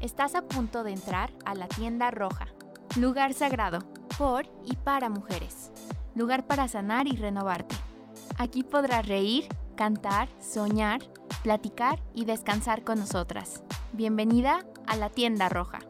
Estás 0.00 0.34
a 0.34 0.40
punto 0.40 0.82
de 0.82 0.92
entrar 0.92 1.30
a 1.44 1.54
la 1.54 1.68
tienda 1.68 2.10
roja, 2.10 2.46
lugar 2.96 3.34
sagrado, 3.34 3.80
por 4.16 4.46
y 4.64 4.76
para 4.76 5.10
mujeres, 5.10 5.70
lugar 6.14 6.46
para 6.46 6.68
sanar 6.68 7.06
y 7.06 7.16
renovarte. 7.16 7.76
Aquí 8.38 8.62
podrás 8.62 9.06
reír, 9.06 9.46
cantar, 9.76 10.30
soñar, 10.40 11.00
platicar 11.42 12.00
y 12.14 12.24
descansar 12.24 12.82
con 12.82 12.98
nosotras. 12.98 13.62
Bienvenida 13.92 14.64
a 14.86 14.96
la 14.96 15.10
tienda 15.10 15.50
roja. 15.50 15.80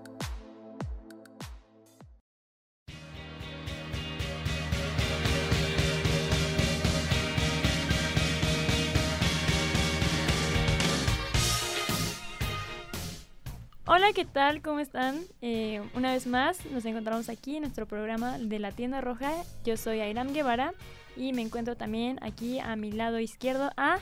Hola, 14.10 14.16
¿qué 14.16 14.24
tal? 14.24 14.60
¿Cómo 14.60 14.80
están? 14.80 15.20
Eh, 15.40 15.80
una 15.94 16.12
vez 16.12 16.26
más 16.26 16.66
nos 16.66 16.84
encontramos 16.84 17.28
aquí 17.28 17.54
en 17.54 17.62
nuestro 17.62 17.86
programa 17.86 18.38
de 18.40 18.58
la 18.58 18.72
tienda 18.72 19.00
roja. 19.00 19.30
Yo 19.64 19.76
soy 19.76 20.00
Airam 20.00 20.32
Guevara 20.32 20.74
y 21.16 21.32
me 21.32 21.42
encuentro 21.42 21.76
también 21.76 22.18
aquí 22.20 22.58
a 22.58 22.74
mi 22.74 22.90
lado 22.90 23.20
izquierdo 23.20 23.70
a... 23.76 23.98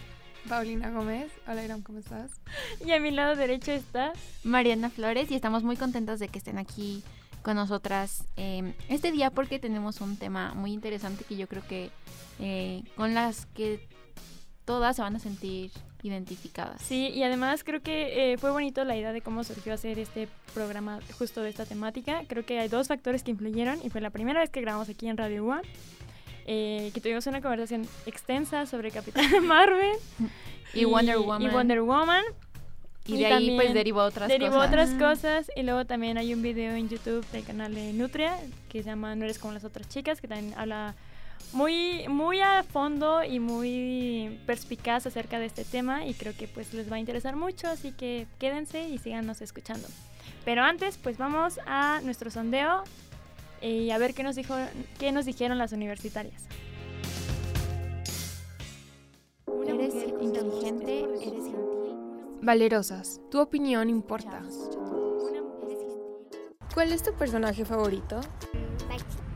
Paulina 0.49 0.91
Gómez. 0.91 1.31
Hola 1.47 1.61
Airam, 1.61 1.83
¿cómo 1.83 1.99
estás? 1.99 2.31
Y 2.87 2.93
a 2.93 3.01
mi 3.01 3.11
lado 3.11 3.37
derecho 3.37 3.71
está... 3.71 4.15
Mariana 4.45 4.89
Flores 4.89 5.31
y 5.31 5.35
estamos 5.35 5.63
muy 5.63 5.77
contentos 5.77 6.19
de 6.21 6.29
que 6.29 6.39
estén 6.39 6.57
aquí 6.57 7.03
con 7.43 7.57
nosotras 7.57 8.25
eh, 8.39 8.73
este 8.89 9.13
día 9.13 9.31
porque 9.31 9.59
tenemos 9.59 10.01
un 10.01 10.17
tema 10.17 10.55
muy 10.55 10.73
interesante 10.73 11.25
que 11.25 11.37
yo 11.37 11.49
creo 11.49 11.67
que 11.69 11.91
eh, 12.39 12.83
con 12.97 13.13
las 13.13 13.45
que 13.45 13.87
todas 14.69 14.97
se 14.97 15.01
van 15.01 15.17
a 15.17 15.19
sentir 15.19 15.71
identificadas. 16.03 16.83
Sí, 16.83 17.09
y 17.09 17.23
además 17.23 17.65
creo 17.65 17.81
que 17.81 18.35
eh, 18.35 18.37
fue 18.37 18.51
bonito 18.51 18.85
la 18.85 18.99
idea 18.99 19.15
de 19.15 19.23
cómo 19.23 19.43
surgió 19.43 19.73
hacer 19.73 19.99
este 19.99 20.29
programa 20.53 21.01
justo 21.19 21.41
de 21.41 21.49
esta 21.49 21.65
temática. 21.65 22.21
Creo 22.29 22.45
que 22.45 22.59
hay 22.59 22.69
dos 22.69 22.87
factores 22.87 23.23
que 23.23 23.31
influyeron 23.31 23.79
y 23.83 23.89
fue 23.89 24.03
la 24.03 24.11
primera 24.11 24.41
vez 24.41 24.51
que 24.51 24.61
grabamos 24.61 24.91
aquí 24.91 25.09
en 25.09 25.17
Radio 25.17 25.47
UA, 25.47 25.63
eh, 26.45 26.91
que 26.93 27.01
tuvimos 27.01 27.27
una 27.27 27.41
conversación 27.41 27.89
extensa 28.05 28.67
sobre 28.67 28.91
Capitán 28.91 29.43
Marvel 29.47 29.97
y, 30.75 30.85
Wonder 30.85 31.17
Woman. 31.17 31.43
Y 31.43 31.49
Wonder 31.49 31.81
Woman. 31.81 32.25
Y, 33.07 33.17
de 33.17 33.25
ahí 33.25 33.57
pues 33.57 33.73
derivó 33.73 34.03
otras 34.03 34.29
derivó 34.29 34.57
cosas. 34.57 34.69
otras 34.69 34.91
cosas 34.91 35.51
y 35.57 35.63
luego 35.63 35.87
también 35.87 36.19
hay 36.19 36.35
un 36.35 36.43
video 36.43 36.73
en 36.73 36.91
YouTube 36.91 37.27
del 37.33 37.43
canal 37.43 37.75
de 37.75 37.95
Nutria 37.95 38.37
que 38.69 38.83
se 38.83 38.91
llama 38.91 39.17
No 39.17 39.25
eres 39.25 39.39
como 39.39 39.55
las 39.55 39.65
otras 39.65 39.89
chicas 39.89 40.21
que 40.21 40.29
también 40.29 40.53
habla 40.59 40.95
muy, 41.53 42.07
muy 42.09 42.41
a 42.41 42.63
fondo 42.63 43.25
y 43.25 43.41
muy 43.41 44.41
perspicaz 44.47 45.07
acerca 45.07 45.39
de 45.39 45.47
este 45.47 45.65
tema 45.65 46.07
y 46.07 46.15
creo 46.15 46.37
que 46.37 46.47
pues 46.49 46.75
les 46.75 46.91
va 46.91 46.97
a 46.97 46.99
interesar 46.99 47.37
mucho, 47.37 47.69
así 47.69 47.93
que 47.93 48.27
quédense 48.39 48.89
y 48.89 48.99
síganos 48.99 49.41
escuchando. 49.41 49.89
Pero 50.45 50.63
antes 50.63 50.99
pues 50.99 51.19
vamos 51.19 51.59
a 51.67 52.01
nuestro 52.03 52.31
sondeo 52.31 52.85
y 53.61 53.91
a 53.91 53.99
ver 53.99 54.15
qué 54.15 54.23
nos, 54.23 54.37
dijo, 54.37 54.55
qué 54.99 55.13
nos 55.13 55.25
dijeron 55.25 55.59
las 55.59 55.73
universitarias. 55.73 56.45
Eres 59.67 59.95
inteligente, 60.21 61.05
eres 61.05 61.21
gentil. 61.23 61.57
Valerosas, 62.43 63.21
tu 63.31 63.41
opinión 63.41 63.91
importa. 63.91 64.43
¿Cuál 66.75 66.93
es 66.93 67.03
tu 67.03 67.13
personaje 67.15 67.65
favorito? 67.65 68.21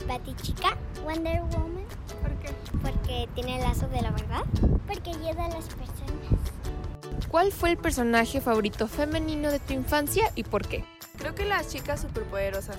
Batichica, 0.06 0.76
Wonder 1.04 1.40
Woman. 1.42 1.84
¿Por 2.20 2.32
qué? 2.40 2.52
Porque 2.82 3.28
tiene 3.34 3.56
el 3.56 3.62
lazo 3.62 3.88
de 3.88 4.02
la 4.02 4.10
verdad. 4.10 4.42
Porque 4.86 5.10
ayuda 5.10 5.46
a 5.46 5.48
las 5.48 5.66
personas. 5.66 7.28
¿Cuál 7.28 7.52
fue 7.52 7.70
el 7.70 7.76
personaje 7.78 8.40
favorito 8.40 8.86
femenino 8.86 9.50
de 9.50 9.58
tu 9.58 9.72
infancia 9.72 10.30
y 10.34 10.44
por 10.44 10.66
qué? 10.66 10.84
Creo 11.16 11.34
que 11.34 11.44
las 11.44 11.68
chicas 11.68 12.00
superpoderosas. 12.00 12.78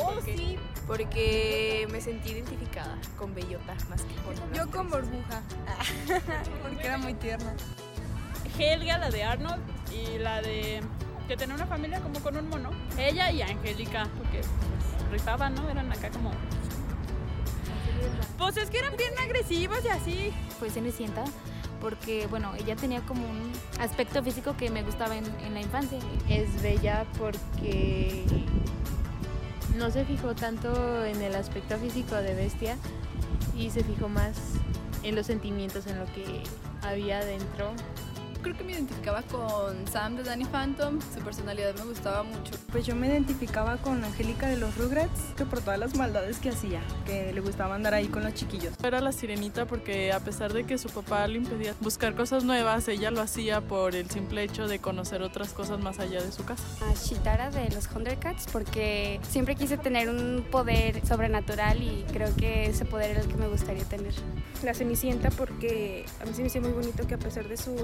Oh, 0.00 0.20
sí. 0.24 0.58
Porque 0.86 1.86
me 1.90 2.00
sentí 2.00 2.30
identificada 2.30 2.98
con 3.18 3.34
Bellota 3.34 3.74
más 3.88 4.02
que 4.02 4.14
con 4.16 4.34
Yo 4.54 4.70
con 4.70 4.90
burbuja. 4.90 5.42
porque 6.62 6.86
era 6.86 6.98
muy 6.98 7.14
tierna. 7.14 7.54
Helga, 8.58 8.98
la 8.98 9.10
de 9.10 9.24
Arnold, 9.24 9.62
y 9.92 10.18
la 10.18 10.42
de 10.42 10.80
que 11.28 11.36
tenía 11.36 11.54
una 11.54 11.66
familia 11.66 12.00
como 12.00 12.20
con 12.20 12.36
un 12.36 12.48
mono. 12.48 12.70
Ella 12.98 13.30
y 13.30 13.42
Angélica, 13.42 14.08
porque 14.18 14.40
pues, 14.40 15.10
rifaban, 15.10 15.54
¿no? 15.54 15.68
Eran 15.68 15.90
acá 15.92 16.10
como... 16.10 16.32
Pues 18.38 18.56
es 18.56 18.70
que 18.70 18.78
eran 18.78 18.96
bien 18.96 19.12
agresivos 19.18 19.78
y 19.84 19.88
así. 19.88 20.32
Fue 20.58 20.70
Cenicienta 20.70 21.24
porque, 21.80 22.26
bueno, 22.28 22.52
ella 22.58 22.76
tenía 22.76 23.00
como 23.00 23.28
un 23.28 23.52
aspecto 23.80 24.22
físico 24.22 24.56
que 24.56 24.70
me 24.70 24.82
gustaba 24.82 25.16
en, 25.16 25.24
en 25.40 25.54
la 25.54 25.60
infancia. 25.60 25.98
Es 26.28 26.62
bella 26.62 27.06
porque 27.18 28.24
no 29.76 29.90
se 29.90 30.04
fijó 30.04 30.34
tanto 30.34 31.04
en 31.04 31.20
el 31.22 31.34
aspecto 31.34 31.76
físico 31.78 32.14
de 32.14 32.34
bestia 32.34 32.76
y 33.56 33.70
se 33.70 33.82
fijó 33.82 34.08
más 34.08 34.36
en 35.02 35.16
los 35.16 35.26
sentimientos, 35.26 35.86
en 35.86 35.98
lo 35.98 36.06
que 36.06 36.44
había 36.82 37.24
dentro 37.24 37.72
creo 38.42 38.56
que 38.56 38.64
me 38.64 38.72
identificaba 38.72 39.22
con 39.22 39.86
Sam 39.86 40.16
de 40.16 40.24
Danny 40.24 40.44
Phantom, 40.44 40.98
su 41.00 41.20
personalidad 41.20 41.74
me 41.76 41.84
gustaba 41.84 42.22
mucho. 42.24 42.54
Pues 42.70 42.84
yo 42.84 42.96
me 42.96 43.06
identificaba 43.06 43.76
con 43.76 44.04
Angélica 44.04 44.48
de 44.48 44.56
los 44.56 44.76
Rugrats, 44.76 45.20
que 45.36 45.46
por 45.46 45.60
todas 45.60 45.78
las 45.78 45.96
maldades 45.96 46.38
que 46.38 46.50
hacía, 46.50 46.80
que 47.06 47.32
le 47.32 47.40
gustaba 47.40 47.76
andar 47.76 47.94
ahí 47.94 48.08
con 48.08 48.24
los 48.24 48.34
chiquillos. 48.34 48.74
Era 48.82 49.00
la 49.00 49.12
sirenita 49.12 49.66
porque 49.66 50.12
a 50.12 50.20
pesar 50.20 50.52
de 50.52 50.64
que 50.64 50.76
su 50.76 50.88
papá 50.88 51.26
le 51.28 51.38
impedía 51.38 51.74
buscar 51.80 52.14
cosas 52.14 52.44
nuevas, 52.44 52.88
ella 52.88 53.10
lo 53.10 53.20
hacía 53.20 53.60
por 53.60 53.94
el 53.94 54.10
simple 54.10 54.42
hecho 54.42 54.66
de 54.66 54.80
conocer 54.80 55.22
otras 55.22 55.52
cosas 55.52 55.78
más 55.80 56.00
allá 56.00 56.20
de 56.20 56.32
su 56.32 56.44
casa. 56.44 56.64
A 56.90 56.94
Chitara 56.94 57.50
de 57.50 57.70
los 57.70 57.88
Thundercats 57.88 58.46
porque 58.52 59.20
siempre 59.28 59.54
quise 59.54 59.78
tener 59.78 60.08
un 60.08 60.44
poder 60.50 61.06
sobrenatural 61.06 61.82
y 61.82 62.04
creo 62.12 62.34
que 62.36 62.66
ese 62.66 62.84
poder 62.84 63.12
era 63.12 63.20
el 63.20 63.28
que 63.28 63.36
me 63.36 63.46
gustaría 63.46 63.84
tener. 63.84 64.14
La 64.64 64.74
Cenicienta 64.74 65.30
porque 65.30 66.04
a 66.20 66.24
mí 66.24 66.34
se 66.34 66.42
me 66.42 66.48
hizo 66.48 66.60
muy 66.60 66.72
bonito 66.72 67.06
que 67.06 67.14
a 67.14 67.18
pesar 67.18 67.46
de 67.48 67.56
su 67.56 67.74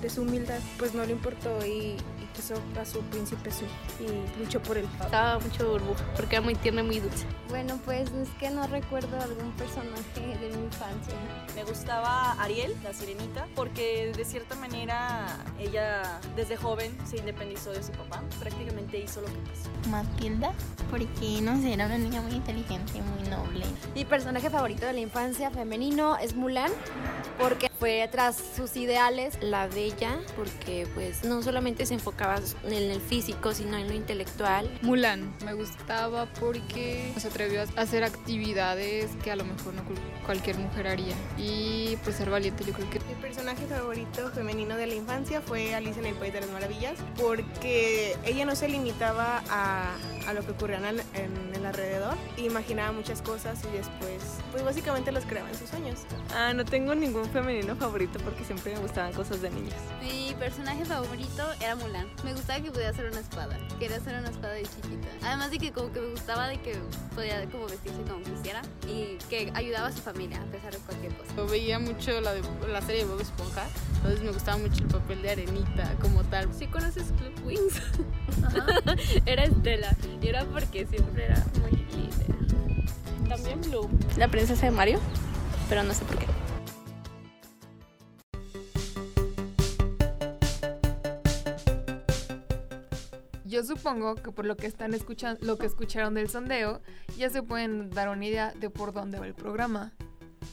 de 0.00 0.05
su 0.10 0.22
humildad, 0.22 0.60
pues 0.78 0.94
no 0.94 1.04
le 1.04 1.12
importó 1.12 1.64
y, 1.64 1.96
y 1.96 2.26
quiso 2.34 2.54
a 2.80 2.84
su 2.84 3.00
príncipe 3.02 3.50
azul 3.50 3.68
y 4.00 4.40
luchó 4.40 4.60
por 4.62 4.78
él. 4.78 4.86
Estaba 5.00 5.38
mucho 5.38 5.70
burbuja 5.70 6.04
porque 6.14 6.36
era 6.36 6.44
muy 6.44 6.54
tierna 6.54 6.82
y 6.82 6.84
muy 6.84 7.00
dulce. 7.00 7.26
Bueno, 7.48 7.78
pues 7.84 8.10
es 8.10 8.28
que 8.38 8.50
no 8.50 8.66
recuerdo 8.66 9.20
algún 9.20 9.52
personaje 9.52 10.38
de 10.40 10.56
mi 10.56 10.64
infancia. 10.64 11.14
Me 11.54 11.64
gustaba 11.64 12.32
Ariel, 12.42 12.74
la 12.82 12.92
sirenita, 12.92 13.46
porque 13.54 14.12
de 14.16 14.24
cierta 14.24 14.54
manera 14.56 15.44
ella 15.58 16.20
desde 16.34 16.56
joven 16.56 16.96
se 17.08 17.18
independizó 17.18 17.70
de 17.70 17.82
su 17.82 17.92
papá, 17.92 18.22
prácticamente 18.40 18.98
hizo 18.98 19.20
lo 19.20 19.26
que 19.28 19.38
quiso. 19.50 19.70
Matilda, 19.90 20.52
porque 20.90 21.40
no 21.40 21.56
sé, 21.60 21.72
era 21.72 21.86
una 21.86 21.98
niña 21.98 22.20
muy 22.20 22.32
inteligente, 22.32 23.00
muy 23.00 23.28
noble. 23.28 23.64
Mi 23.94 24.04
personaje 24.04 24.50
favorito 24.50 24.86
de 24.86 24.92
la 24.92 25.00
infancia 25.00 25.50
femenino 25.50 26.16
es 26.18 26.34
Mulan, 26.34 26.72
porque 27.38 27.65
fue 27.78 28.08
tras 28.10 28.36
sus 28.56 28.76
ideales 28.76 29.38
la 29.40 29.66
bella 29.66 30.18
porque 30.36 30.86
pues 30.94 31.24
no 31.24 31.42
solamente 31.42 31.86
se 31.86 31.94
enfocaba 31.94 32.40
en 32.64 32.72
el 32.72 33.00
físico 33.00 33.52
sino 33.52 33.76
en 33.76 33.88
lo 33.88 33.94
intelectual. 33.94 34.70
Mulan 34.82 35.32
me 35.44 35.54
gustaba 35.54 36.26
porque 36.40 37.12
se 37.18 37.28
atrevió 37.28 37.62
a 37.62 37.80
hacer 37.80 38.04
actividades 38.04 39.10
que 39.22 39.30
a 39.30 39.36
lo 39.36 39.44
mejor 39.44 39.74
no 39.74 39.82
cualquier 40.24 40.58
mujer 40.58 40.88
haría 40.88 41.14
y 41.38 41.96
pues 42.02 42.16
ser 42.16 42.30
valiente 42.30 42.64
yo 42.64 42.72
creo 42.72 42.90
que 42.90 42.98
mi 43.00 43.14
personaje 43.14 43.64
favorito 43.66 44.30
femenino 44.32 44.76
de 44.76 44.86
la 44.86 44.94
infancia 44.94 45.40
fue 45.40 45.74
Alicia 45.74 46.00
en 46.00 46.06
el 46.06 46.14
País 46.14 46.32
de 46.32 46.40
las 46.40 46.50
Maravillas 46.50 46.94
porque 47.16 48.16
ella 48.24 48.44
no 48.44 48.56
se 48.56 48.68
limitaba 48.68 49.42
a, 49.48 49.94
a 50.26 50.32
lo 50.32 50.44
que 50.44 50.52
ocurría 50.52 50.76
en, 50.76 51.00
en, 51.14 51.54
el 51.54 51.66
alrededor 51.66 52.16
imaginaba 52.36 52.92
muchas 52.92 53.22
cosas 53.22 53.58
y 53.64 53.76
después 53.76 54.22
pues 54.50 54.64
básicamente 54.64 55.12
los 55.12 55.24
creaba 55.24 55.48
en 55.48 55.54
sus 55.56 55.70
sueños 55.70 56.00
ah 56.34 56.52
no 56.52 56.64
tengo 56.64 56.94
ningún 56.94 57.24
femenino 57.30 57.74
favorito 57.76 58.18
porque 58.24 58.44
siempre 58.44 58.74
me 58.74 58.80
gustaban 58.80 59.12
cosas 59.12 59.40
de 59.42 59.50
niños. 59.50 59.74
Mi 60.00 60.34
personaje 60.38 60.84
favorito 60.84 61.44
era 61.60 61.76
Mulan. 61.76 62.06
Me 62.24 62.32
gustaba 62.32 62.60
que 62.60 62.70
podía 62.70 62.90
hacer 62.90 63.06
una 63.10 63.20
espada. 63.20 63.58
Quería 63.78 63.96
hacer 63.96 64.18
una 64.18 64.30
espada 64.30 64.54
de 64.54 64.62
chiquita. 64.62 65.08
Además 65.22 65.50
de 65.50 65.58
que 65.58 65.72
como 65.72 65.92
que 65.92 66.00
me 66.00 66.10
gustaba 66.10 66.48
de 66.48 66.58
que 66.58 66.76
podía 67.14 67.44
como 67.50 67.66
vestirse 67.66 68.02
como 68.02 68.22
quisiera 68.22 68.62
y 68.88 69.18
que 69.28 69.50
ayudaba 69.54 69.88
a 69.88 69.92
su 69.92 70.00
familia 70.00 70.40
a 70.42 70.46
pesar 70.46 70.72
de 70.72 70.78
cualquier 70.78 71.14
cosa. 71.16 71.34
Yo 71.36 71.46
veía 71.46 71.78
mucho 71.78 72.20
la, 72.20 72.34
de, 72.34 72.42
la 72.68 72.80
serie 72.82 73.04
de 73.04 73.10
Bob 73.10 73.20
Esponja, 73.20 73.66
entonces 73.96 74.22
me 74.22 74.30
gustaba 74.30 74.58
mucho 74.58 74.82
el 74.82 74.88
papel 74.88 75.22
de 75.22 75.30
Arenita 75.30 75.94
como 76.00 76.22
tal. 76.24 76.52
¿Sí 76.54 76.66
conoces 76.66 77.12
Club 77.18 77.46
Wings? 77.46 77.82
era 79.26 79.44
Estela 79.44 79.96
y 80.20 80.28
era 80.28 80.44
porque 80.44 80.86
siempre 80.86 81.26
era 81.26 81.44
muy 81.60 81.70
linda. 81.70 83.28
También 83.28 83.60
Blue. 83.62 83.88
La 84.16 84.28
princesa 84.28 84.66
de 84.66 84.72
Mario, 84.72 85.00
pero 85.68 85.82
no 85.82 85.92
sé 85.92 86.04
por 86.04 86.18
qué. 86.18 86.26
Yo 93.44 93.64
supongo 93.64 94.16
que 94.16 94.32
por 94.32 94.44
lo 94.44 94.56
que 94.56 94.66
están 94.66 94.92
escuchando, 94.92 95.44
lo 95.44 95.56
que 95.56 95.66
escucharon 95.66 96.14
del 96.14 96.28
sondeo, 96.28 96.82
ya 97.16 97.30
se 97.30 97.42
pueden 97.42 97.90
dar 97.90 98.08
una 98.10 98.26
idea 98.26 98.52
de 98.52 98.68
por 98.70 98.92
dónde 98.92 99.18
va 99.18 99.26
el 99.26 99.34
programa. 99.34 99.92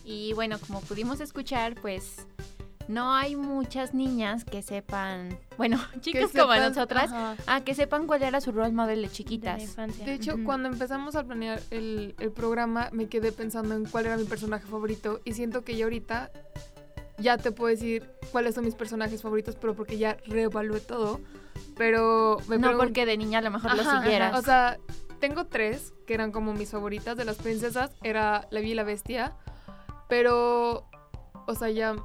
Y 0.05 0.33
bueno, 0.33 0.57
como 0.59 0.79
pudimos 0.81 1.19
escuchar, 1.19 1.75
pues 1.75 2.27
no 2.87 3.13
hay 3.13 3.35
muchas 3.35 3.93
niñas 3.93 4.43
que 4.43 4.61
sepan, 4.61 5.37
bueno, 5.57 5.79
chicas 6.01 6.31
como 6.31 6.55
nosotras, 6.55 7.11
ajá. 7.11 7.35
ah, 7.47 7.61
que 7.61 7.75
sepan 7.75 8.07
cuál 8.07 8.23
era 8.23 8.41
su 8.41 8.51
role 8.51 8.71
model 8.71 9.01
de 9.01 9.09
chiquitas. 9.09 9.75
De 10.05 10.13
hecho, 10.13 10.35
cuando 10.43 10.69
empezamos 10.69 11.15
a 11.15 11.23
planear 11.23 11.61
el, 11.71 12.15
el 12.19 12.31
programa, 12.31 12.89
me 12.91 13.07
quedé 13.07 13.31
pensando 13.31 13.75
en 13.75 13.85
cuál 13.85 14.07
era 14.07 14.17
mi 14.17 14.25
personaje 14.25 14.65
favorito 14.67 15.21
y 15.25 15.33
siento 15.33 15.63
que 15.63 15.75
ya 15.75 15.85
ahorita 15.85 16.31
ya 17.17 17.37
te 17.37 17.51
puedo 17.51 17.69
decir 17.69 18.09
cuáles 18.31 18.55
son 18.55 18.65
mis 18.65 18.75
personajes 18.75 19.21
favoritos, 19.21 19.55
pero 19.55 19.75
porque 19.75 19.97
ya 19.97 20.17
reevalué 20.25 20.79
todo. 20.79 21.21
Pero 21.77 22.37
me 22.47 22.57
No 22.57 22.77
porque 22.77 23.05
de 23.05 23.17
niña 23.17 23.39
a 23.39 23.41
lo 23.41 23.51
mejor 23.51 23.75
lo 23.75 23.81
Ajá, 23.81 24.01
siguieras. 24.01 24.37
O 24.37 24.41
sea, 24.43 24.77
tengo 25.19 25.45
tres 25.45 25.93
que 26.05 26.13
eran 26.13 26.31
como 26.31 26.53
mis 26.53 26.69
favoritas 26.71 27.17
de 27.17 27.25
las 27.25 27.37
princesas. 27.37 27.91
Era 28.03 28.47
La 28.51 28.59
Bella 28.59 28.71
y 28.71 28.75
la 28.75 28.83
Bestia. 28.83 29.33
Pero, 30.09 30.85
o 31.47 31.55
sea, 31.55 31.69
ya, 31.69 31.95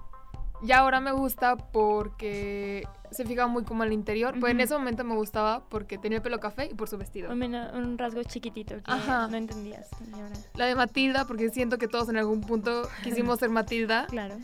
ya 0.63 0.79
ahora 0.79 1.01
me 1.01 1.13
gusta 1.13 1.57
porque 1.57 2.87
se 3.11 3.25
fija 3.25 3.47
muy 3.47 3.65
como 3.65 3.83
al 3.83 3.93
interior. 3.93 4.35
Pues 4.39 4.53
en 4.53 4.61
ese 4.61 4.75
momento 4.75 5.05
me 5.05 5.15
gustaba 5.15 5.65
porque 5.69 5.99
tenía 5.99 6.17
el 6.19 6.23
pelo 6.23 6.41
café 6.41 6.67
y 6.71 6.75
por 6.75 6.89
su 6.89 6.99
vestido. 6.99 7.31
Un, 7.33 7.97
rasgo 7.99 8.23
chiquitito 8.23 8.77
que 8.77 8.83
Ajá. 8.91 9.29
no 9.29 9.37
entendías. 9.37 9.89
y 10.07 10.13
ahora- 10.15 10.37
La 10.55 10.67
de 10.67 10.75
Matilda, 10.75 11.25
porque 11.27 11.49
siento 11.51 11.79
que 11.79 11.89
todos 11.89 12.09
en 12.09 12.17
algún 12.19 12.41
punto 12.43 12.89
quisimos 13.03 13.39
ser 13.39 13.51
Matilda. 13.51 14.07
Claro. 14.11 14.37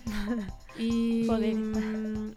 Y. 0.78 1.26
Poder. 1.26 1.55
mm, 1.56 2.34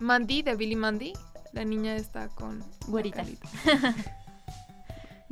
Mandy, 0.00 0.42
de 0.42 0.54
Billy 0.56 0.76
Mandy. 0.76 1.12
La 1.52 1.64
niña 1.64 1.96
está 1.96 2.28
con. 2.28 2.64
Güerita. 2.88 3.24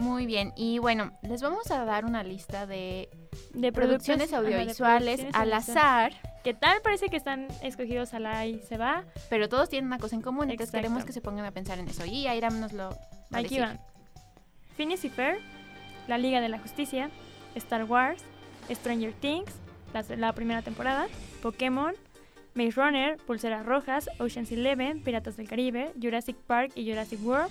Muy 0.00 0.26
bien, 0.26 0.52
y 0.56 0.78
bueno, 0.78 1.12
les 1.22 1.42
vamos 1.42 1.70
a 1.70 1.84
dar 1.84 2.04
una 2.04 2.22
lista 2.22 2.66
de, 2.66 3.10
de 3.52 3.72
producciones 3.72 4.30
de 4.30 4.36
audiovisuales 4.36 5.20
producciones 5.20 5.34
al 5.34 5.52
azar, 5.52 6.12
¿Qué 6.42 6.54
tal? 6.54 6.80
Parece 6.80 7.08
que 7.08 7.16
están 7.18 7.48
escogidos 7.62 8.14
a 8.14 8.18
la 8.18 8.46
y 8.46 8.60
se 8.60 8.78
va. 8.78 9.04
pero 9.28 9.48
todos 9.50 9.68
tienen 9.68 9.86
una 9.88 9.98
cosa 9.98 10.16
en 10.16 10.22
común, 10.22 10.44
entonces 10.44 10.68
Exacto. 10.68 10.78
queremos 10.78 11.04
que 11.04 11.12
se 11.12 11.20
pongan 11.20 11.44
a 11.44 11.50
pensar 11.50 11.78
en 11.78 11.86
eso. 11.88 12.06
Y 12.06 12.26
Airam 12.26 12.60
nos 12.60 12.72
lo 12.72 12.90
va 13.32 13.38
Aquí 13.38 13.60
van. 13.60 13.78
Phineas 14.76 15.04
y 15.04 15.10
Ferb, 15.10 15.38
La 16.08 16.16
Liga 16.16 16.40
de 16.40 16.48
la 16.48 16.58
Justicia, 16.58 17.10
Star 17.56 17.84
Wars, 17.84 18.22
Stranger 18.70 19.12
Things, 19.12 19.52
la, 19.92 20.02
la 20.16 20.32
primera 20.32 20.62
temporada, 20.62 21.08
Pokémon, 21.42 21.92
Maze 22.54 22.70
Runner, 22.70 23.18
Pulseras 23.18 23.66
Rojas, 23.66 24.08
Ocean's 24.18 24.50
Eleven, 24.50 25.02
Piratas 25.02 25.36
del 25.36 25.46
Caribe, 25.46 25.92
Jurassic 26.00 26.36
Park 26.36 26.72
y 26.74 26.88
Jurassic 26.88 27.22
World 27.22 27.50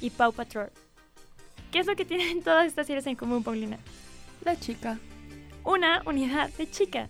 y 0.00 0.10
Paw 0.10 0.32
Patrol. 0.32 0.70
¿Qué 1.70 1.78
es 1.80 1.86
lo 1.86 1.96
que 1.96 2.04
tienen 2.04 2.42
todas 2.44 2.66
estas 2.66 2.86
series 2.86 3.06
en 3.06 3.16
común, 3.16 3.42
Paulina? 3.42 3.78
La 4.44 4.56
chica. 4.58 4.98
Una 5.64 6.02
unidad 6.06 6.50
de 6.50 6.70
chica. 6.70 7.08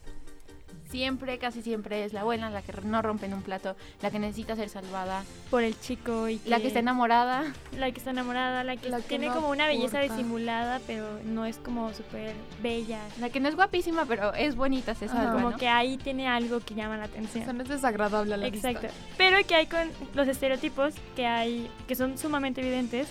Siempre, 0.90 1.36
casi 1.36 1.60
siempre 1.60 2.02
es 2.06 2.14
la 2.14 2.24
buena, 2.24 2.48
la 2.48 2.62
que 2.62 2.72
no 2.82 3.02
rompe 3.02 3.26
en 3.26 3.34
un 3.34 3.42
plato, 3.42 3.76
la 4.00 4.10
que 4.10 4.18
necesita 4.18 4.56
ser 4.56 4.70
salvada, 4.70 5.22
por 5.50 5.62
el 5.62 5.78
chico 5.78 6.30
y 6.30 6.40
la 6.46 6.60
que 6.60 6.68
está 6.68 6.78
enamorada. 6.78 7.52
la 7.76 7.90
que 7.90 7.98
está 7.98 8.12
enamorada, 8.12 8.64
la 8.64 8.74
que 8.78 8.88
La 8.88 8.96
que 9.02 9.02
tiene 9.08 9.26
no 9.26 9.34
como 9.34 9.50
una 9.50 9.66
belleza 9.66 10.00
disimulada, 10.00 10.80
pero 10.86 11.20
no 11.26 11.44
es 11.44 11.58
como 11.58 11.92
súper 11.92 12.32
bella. 12.62 13.00
La 13.20 13.28
que 13.28 13.38
no 13.38 13.50
es 13.50 13.54
guapísima, 13.54 14.06
pero 14.06 14.32
es 14.32 14.56
bonita, 14.56 14.94
se 14.94 15.08
salva, 15.08 15.34
como 15.34 15.50
¿no? 15.50 15.56
que 15.58 15.68
ahí 15.68 15.98
tiene 15.98 16.26
algo 16.26 16.60
que 16.60 16.74
llama 16.74 16.96
la 16.96 17.04
atención. 17.04 17.42
O 17.42 17.44
sea, 17.44 17.52
no 17.52 17.62
es 17.64 17.68
desagradable 17.68 18.32
a 18.32 18.36
la 18.38 18.46
Exacto. 18.46 18.80
vista. 18.80 18.96
Pero 19.18 19.36
que 19.46 19.54
hay 19.56 19.66
con 19.66 19.90
los 20.14 20.26
estereotipos 20.26 20.94
que 21.14 21.26
hay, 21.26 21.70
que 21.86 21.96
son 21.96 22.16
sumamente 22.16 22.62
evidentes 22.62 23.08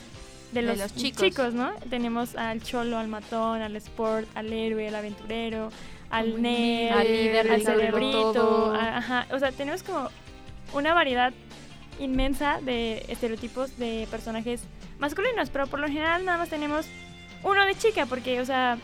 de 0.52 0.62
De 0.62 0.76
los, 0.76 0.96
chicos. 0.96 1.54
¿no? 1.54 1.72
Tenemos 1.90 2.36
al 2.36 2.62
cholo, 2.64 2.98
al 2.98 3.08
matón, 3.08 3.62
al 3.62 3.76
sport, 3.76 4.28
al 4.36 4.52
héroe, 4.54 4.88
al 4.88 4.96
aventurero, 4.96 5.72
al 6.10 6.42
nerd, 6.42 7.04
líder, 7.08 7.48
al 7.52 7.56
el 7.56 7.64
saberlo 7.64 7.98
cerebrito. 7.98 8.32
todo. 8.34 8.74
a- 8.74 8.98
ajá. 8.98 9.28
O 9.32 9.40
sea, 9.40 9.52
tenemos 9.52 9.84
como 9.84 10.10
una 10.74 10.94
variedad 10.94 11.34
inmensa 12.00 12.60
de 12.62 13.04
estereotipos 13.10 13.78
de 13.78 14.08
personajes 14.12 14.62
masculinos, 15.00 15.50
pero 15.50 15.68
por 15.68 15.80
lo 15.80 15.88
general 15.88 16.24
nada 16.26 16.38
más 16.38 16.50
tenemos 16.50 16.86
uno 17.44 17.66
de 17.66 17.76
chica, 17.76 18.06
porque, 18.06 18.40
o 18.42 18.46
sea, 18.46 18.78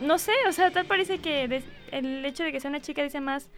no 0.00 0.18
sé, 0.18 0.32
o 0.48 0.52
sea, 0.52 0.70
tal 0.70 0.86
parece 0.86 1.18
que 1.18 1.62
el 1.90 2.24
hecho 2.24 2.44
de 2.44 2.52
que 2.52 2.60
sea 2.60 2.70
una 2.70 2.80
chica 2.80 3.02
dice 3.02 3.20
más 3.20 3.48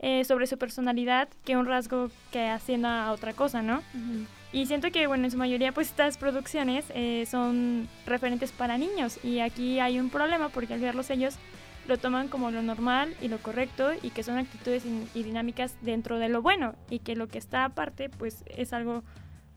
eh, 0.00 0.24
sobre 0.24 0.46
su 0.46 0.58
personalidad 0.58 1.28
que 1.44 1.56
un 1.56 1.66
rasgo 1.66 2.10
que 2.30 2.46
haciendo 2.48 2.86
a 2.88 3.10
otra 3.12 3.32
cosa, 3.32 3.62
¿no? 3.62 3.82
Y 4.52 4.66
siento 4.66 4.90
que, 4.90 5.06
bueno, 5.06 5.24
en 5.24 5.30
su 5.30 5.36
mayoría, 5.36 5.72
pues 5.72 5.88
estas 5.88 6.16
producciones 6.16 6.86
eh, 6.94 7.26
son 7.30 7.86
referentes 8.06 8.50
para 8.50 8.78
niños. 8.78 9.22
Y 9.22 9.40
aquí 9.40 9.78
hay 9.78 10.00
un 10.00 10.08
problema 10.08 10.48
porque 10.48 10.74
al 10.74 10.80
verlos 10.80 11.10
ellos 11.10 11.36
lo 11.86 11.98
toman 11.98 12.28
como 12.28 12.50
lo 12.50 12.62
normal 12.62 13.14
y 13.20 13.28
lo 13.28 13.38
correcto 13.38 13.90
y 14.02 14.10
que 14.10 14.22
son 14.22 14.38
actitudes 14.38 14.84
y, 14.86 15.22
dinámicas 15.22 15.76
dentro 15.82 16.18
de 16.18 16.28
lo 16.28 16.40
bueno. 16.40 16.74
Y 16.88 17.00
que 17.00 17.14
lo 17.14 17.28
que 17.28 17.38
está 17.38 17.64
aparte, 17.64 18.08
pues 18.08 18.44
es 18.56 18.72
algo 18.72 19.02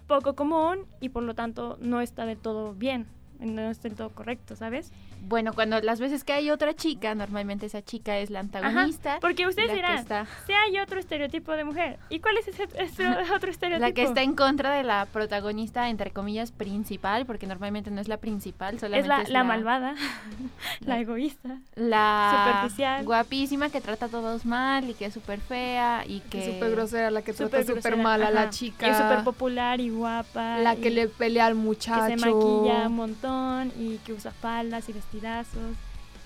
poco 0.08 0.36
común 0.36 0.86
y 1.00 1.10
por 1.10 1.24
lo 1.24 1.36
tanto 1.36 1.78
no 1.80 2.02
está 2.02 2.26
del 2.26 2.38
todo 2.38 2.74
bien, 2.74 3.06
no 3.40 3.70
está 3.70 3.88
del 3.88 3.98
todo 3.98 4.10
correcto, 4.10 4.58
¿sabes? 4.58 4.92
Bueno, 5.24 5.54
cuando 5.54 5.80
las 5.82 6.00
veces 6.00 6.24
que 6.24 6.34
hay 6.34 6.50
otra 6.50 6.74
chica, 6.76 7.14
normalmente 7.16 7.66
esa 7.68 7.82
chica 7.84 8.18
es 8.18 8.30
la 8.30 8.40
antagonista. 8.40 9.12
Ajá, 9.12 9.20
porque 9.22 9.48
ustedes 9.48 9.70
la 9.70 9.76
dirán, 9.76 9.98
está- 10.00 10.26
si 10.48 10.52
hay 10.54 10.80
otro 10.80 11.00
estereotipo 11.00 11.52
de 11.54 11.64
mujer. 11.64 12.00
¿Y 12.10 12.20
cuál 12.20 12.38
es 12.38 12.48
ese, 12.48 12.68
ese 12.78 13.08
otro 13.34 13.52
estereotipo? 13.52 13.88
La 13.88 13.94
que 13.94 14.04
está 14.04 14.24
en 14.24 14.34
contra 14.36 14.72
de 14.74 14.84
la 14.84 15.06
protagonista, 15.06 15.90
entre 15.90 16.12
comillas, 16.12 16.52
principal, 16.52 17.26
porque 17.26 17.46
normalmente 17.48 17.92
no 17.92 18.02
es 18.02 18.08
la 18.08 18.18
principal, 18.18 18.80
solamente 18.80 19.02
es 19.04 19.08
la, 19.08 19.22
es 19.22 19.30
la 19.30 19.44
malvada, 19.44 19.96
la 20.82 21.00
egoísta, 21.00 21.60
la 21.76 22.58
superficial. 22.62 23.06
guapísima 23.06 23.70
que 23.70 23.80
trata 23.82 24.08
a 24.08 24.10
todos 24.10 24.46
mal 24.46 24.90
y 24.90 24.94
que 24.96 25.06
es 25.06 25.14
súper 25.14 25.40
fea 25.40 26.04
y 26.08 26.22
que... 26.22 26.40
Es 26.48 26.54
súper 26.54 26.72
grosera, 26.72 27.12
la 27.12 27.22
que 27.22 27.34
trata 27.34 27.64
Súper 27.64 27.96
mal 27.98 28.24
a 28.24 28.32
la 28.32 28.50
chica. 28.50 28.88
Y 28.88 28.92
es 28.92 28.98
súper 28.98 29.24
popular 29.24 29.80
y 29.80 29.90
guapa. 29.90 30.58
La 30.60 30.76
que 30.76 30.90
le 30.90 31.08
pelea 31.08 31.46
al 31.46 31.56
muchacho. 31.56 32.08
Que 32.08 32.18
se 32.18 32.26
maquilla 32.26 32.88
un 32.88 32.96
montón 32.96 33.72
y 33.78 33.98
que 34.00 34.14
usa 34.14 34.32
faldas 34.32 34.90
y 34.90 34.94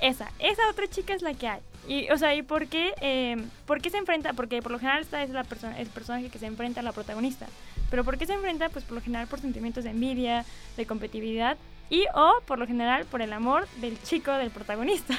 Esa, 0.02 0.32
esa 0.40 0.70
otra 0.70 0.88
chica 0.88 1.14
es 1.14 1.22
la 1.22 1.34
que 1.34 1.48
hay. 1.48 1.62
Y, 1.88 2.10
o 2.10 2.18
sea, 2.18 2.36
¿y 2.36 2.42
por 2.42 2.68
qué, 2.68 2.94
eh, 3.02 3.38
por 3.66 3.82
qué 3.82 3.90
se 3.90 3.98
enfrenta? 3.98 4.34
Porque 4.34 4.62
por 4.62 4.72
lo 4.72 4.80
general 4.80 5.02
esta 5.02 5.24
es 5.24 5.30
la 5.30 5.44
persona, 5.44 5.80
el 5.80 5.88
personaje 5.88 6.30
que 6.30 6.40
se 6.40 6.48
enfrenta 6.48 6.80
a 6.80 6.84
la 6.84 6.92
protagonista. 6.92 7.48
Pero 7.90 8.04
¿por 8.04 8.18
qué 8.18 8.26
se 8.26 8.34
enfrenta? 8.34 8.70
Pues 8.70 8.84
por 8.84 8.96
lo 8.96 9.02
general 9.02 9.28
por 9.28 9.40
sentimientos 9.40 9.84
de 9.84 9.92
envidia, 9.92 10.46
de 10.78 10.86
competitividad 10.86 11.58
y 11.90 12.06
o 12.16 12.42
por 12.48 12.58
lo 12.58 12.66
general 12.66 13.06
por 13.06 13.22
el 13.22 13.32
amor 13.32 13.68
del 13.78 14.02
chico 14.02 14.32
del 14.32 14.50
protagonista. 14.50 15.16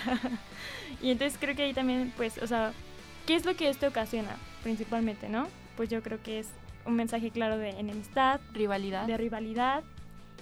y 1.02 1.10
entonces 1.10 1.38
creo 1.40 1.54
que 1.54 1.62
ahí 1.62 1.74
también, 1.74 2.12
pues, 2.16 2.38
o 2.38 2.46
sea, 2.46 2.72
¿qué 3.26 3.36
es 3.36 3.44
lo 3.44 3.54
que 3.54 3.68
esto 3.68 3.86
ocasiona 3.86 4.36
principalmente, 4.62 5.28
no? 5.28 5.46
Pues 5.76 5.88
yo 5.88 6.02
creo 6.02 6.20
que 6.22 6.40
es 6.40 6.48
un 6.84 6.96
mensaje 6.96 7.30
claro 7.30 7.58
de 7.58 7.70
enemistad, 7.70 8.40
rivalidad, 8.52 9.06
de 9.06 9.16
rivalidad 9.16 9.84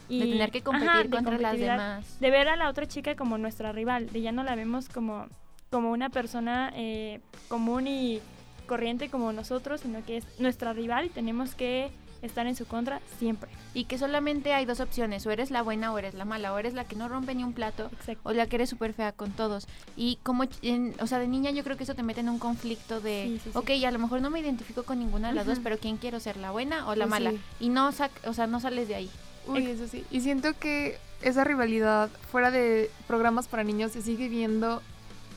De 0.08 0.26
tener 0.26 0.50
que 0.50 0.62
competir 0.62 1.10
contra 1.10 1.38
las 1.38 1.58
demás. 1.58 2.20
De 2.20 2.30
ver 2.30 2.48
a 2.48 2.56
la 2.56 2.68
otra 2.68 2.86
chica 2.86 3.16
como 3.16 3.38
nuestra 3.38 3.72
rival, 3.72 4.10
de 4.10 4.20
ya 4.22 4.32
no 4.32 4.42
la 4.44 4.54
vemos 4.54 4.88
como, 4.88 5.26
como 5.70 5.90
una 5.92 6.10
persona 6.10 6.72
eh, 6.76 7.20
común 7.48 7.86
y 7.86 8.20
corriente 8.66 9.10
como 9.10 9.32
nosotros, 9.32 9.80
sino 9.82 10.04
que 10.04 10.18
es 10.18 10.24
nuestra 10.38 10.72
rival 10.72 11.06
y 11.06 11.08
tenemos 11.10 11.54
que 11.54 11.90
estar 12.22 12.46
en 12.46 12.56
su 12.56 12.64
contra 12.66 13.00
siempre. 13.18 13.50
Y 13.74 13.84
que 13.84 13.98
solamente 13.98 14.54
hay 14.54 14.64
dos 14.64 14.80
opciones, 14.80 15.26
o 15.26 15.30
eres 15.30 15.50
la 15.50 15.60
buena 15.60 15.92
o 15.92 15.98
eres 15.98 16.14
la 16.14 16.24
mala, 16.24 16.54
o 16.54 16.58
eres 16.58 16.72
la 16.72 16.84
que 16.86 16.96
no 16.96 17.06
rompe 17.06 17.34
ni 17.34 17.44
un 17.44 17.52
plato, 17.52 17.90
o 18.22 18.32
la 18.32 18.46
que 18.46 18.56
eres 18.56 18.70
súper 18.70 18.94
fea 18.94 19.12
con 19.12 19.32
todos. 19.32 19.66
Y 19.94 20.16
como, 20.22 20.44
en- 20.62 20.94
o 21.00 21.06
sea, 21.06 21.18
de 21.18 21.28
niña 21.28 21.50
yo 21.50 21.62
creo 21.64 21.76
que 21.76 21.82
eso 21.84 21.94
te 21.94 22.02
mete 22.02 22.20
en 22.20 22.30
un 22.30 22.38
conflicto 22.38 23.02
de, 23.02 23.24
Sí, 23.26 23.40
sí, 23.44 23.50
sí. 23.52 23.58
ok, 23.58 23.70
a 23.86 23.90
lo 23.90 23.98
mejor 23.98 24.22
no 24.22 24.30
me 24.30 24.40
identifico 24.40 24.84
con 24.84 25.00
ninguna 25.00 25.28
de 25.28 25.34
las 25.34 25.44
dos, 25.44 25.58
pero 25.62 25.76
¿quién 25.76 25.98
quiero 25.98 26.18
ser, 26.18 26.38
la 26.38 26.50
buena 26.50 26.88
o 26.88 26.94
la 26.94 27.04
Pues 27.04 27.10
mala? 27.10 27.34
Y 27.60 27.68
no, 27.68 27.92
sac- 27.92 28.26
o 28.26 28.32
sea, 28.32 28.46
no 28.46 28.58
sales 28.58 28.88
de 28.88 28.94
ahí. 28.94 29.10
Uy, 29.46 29.66
eso 29.66 29.86
sí. 29.88 30.04
Y 30.10 30.20
siento 30.20 30.58
que 30.58 30.98
esa 31.22 31.44
rivalidad 31.44 32.10
fuera 32.30 32.50
de 32.50 32.90
programas 33.06 33.48
para 33.48 33.64
niños 33.64 33.92
se 33.92 34.02
sigue 34.02 34.28
viendo 34.28 34.82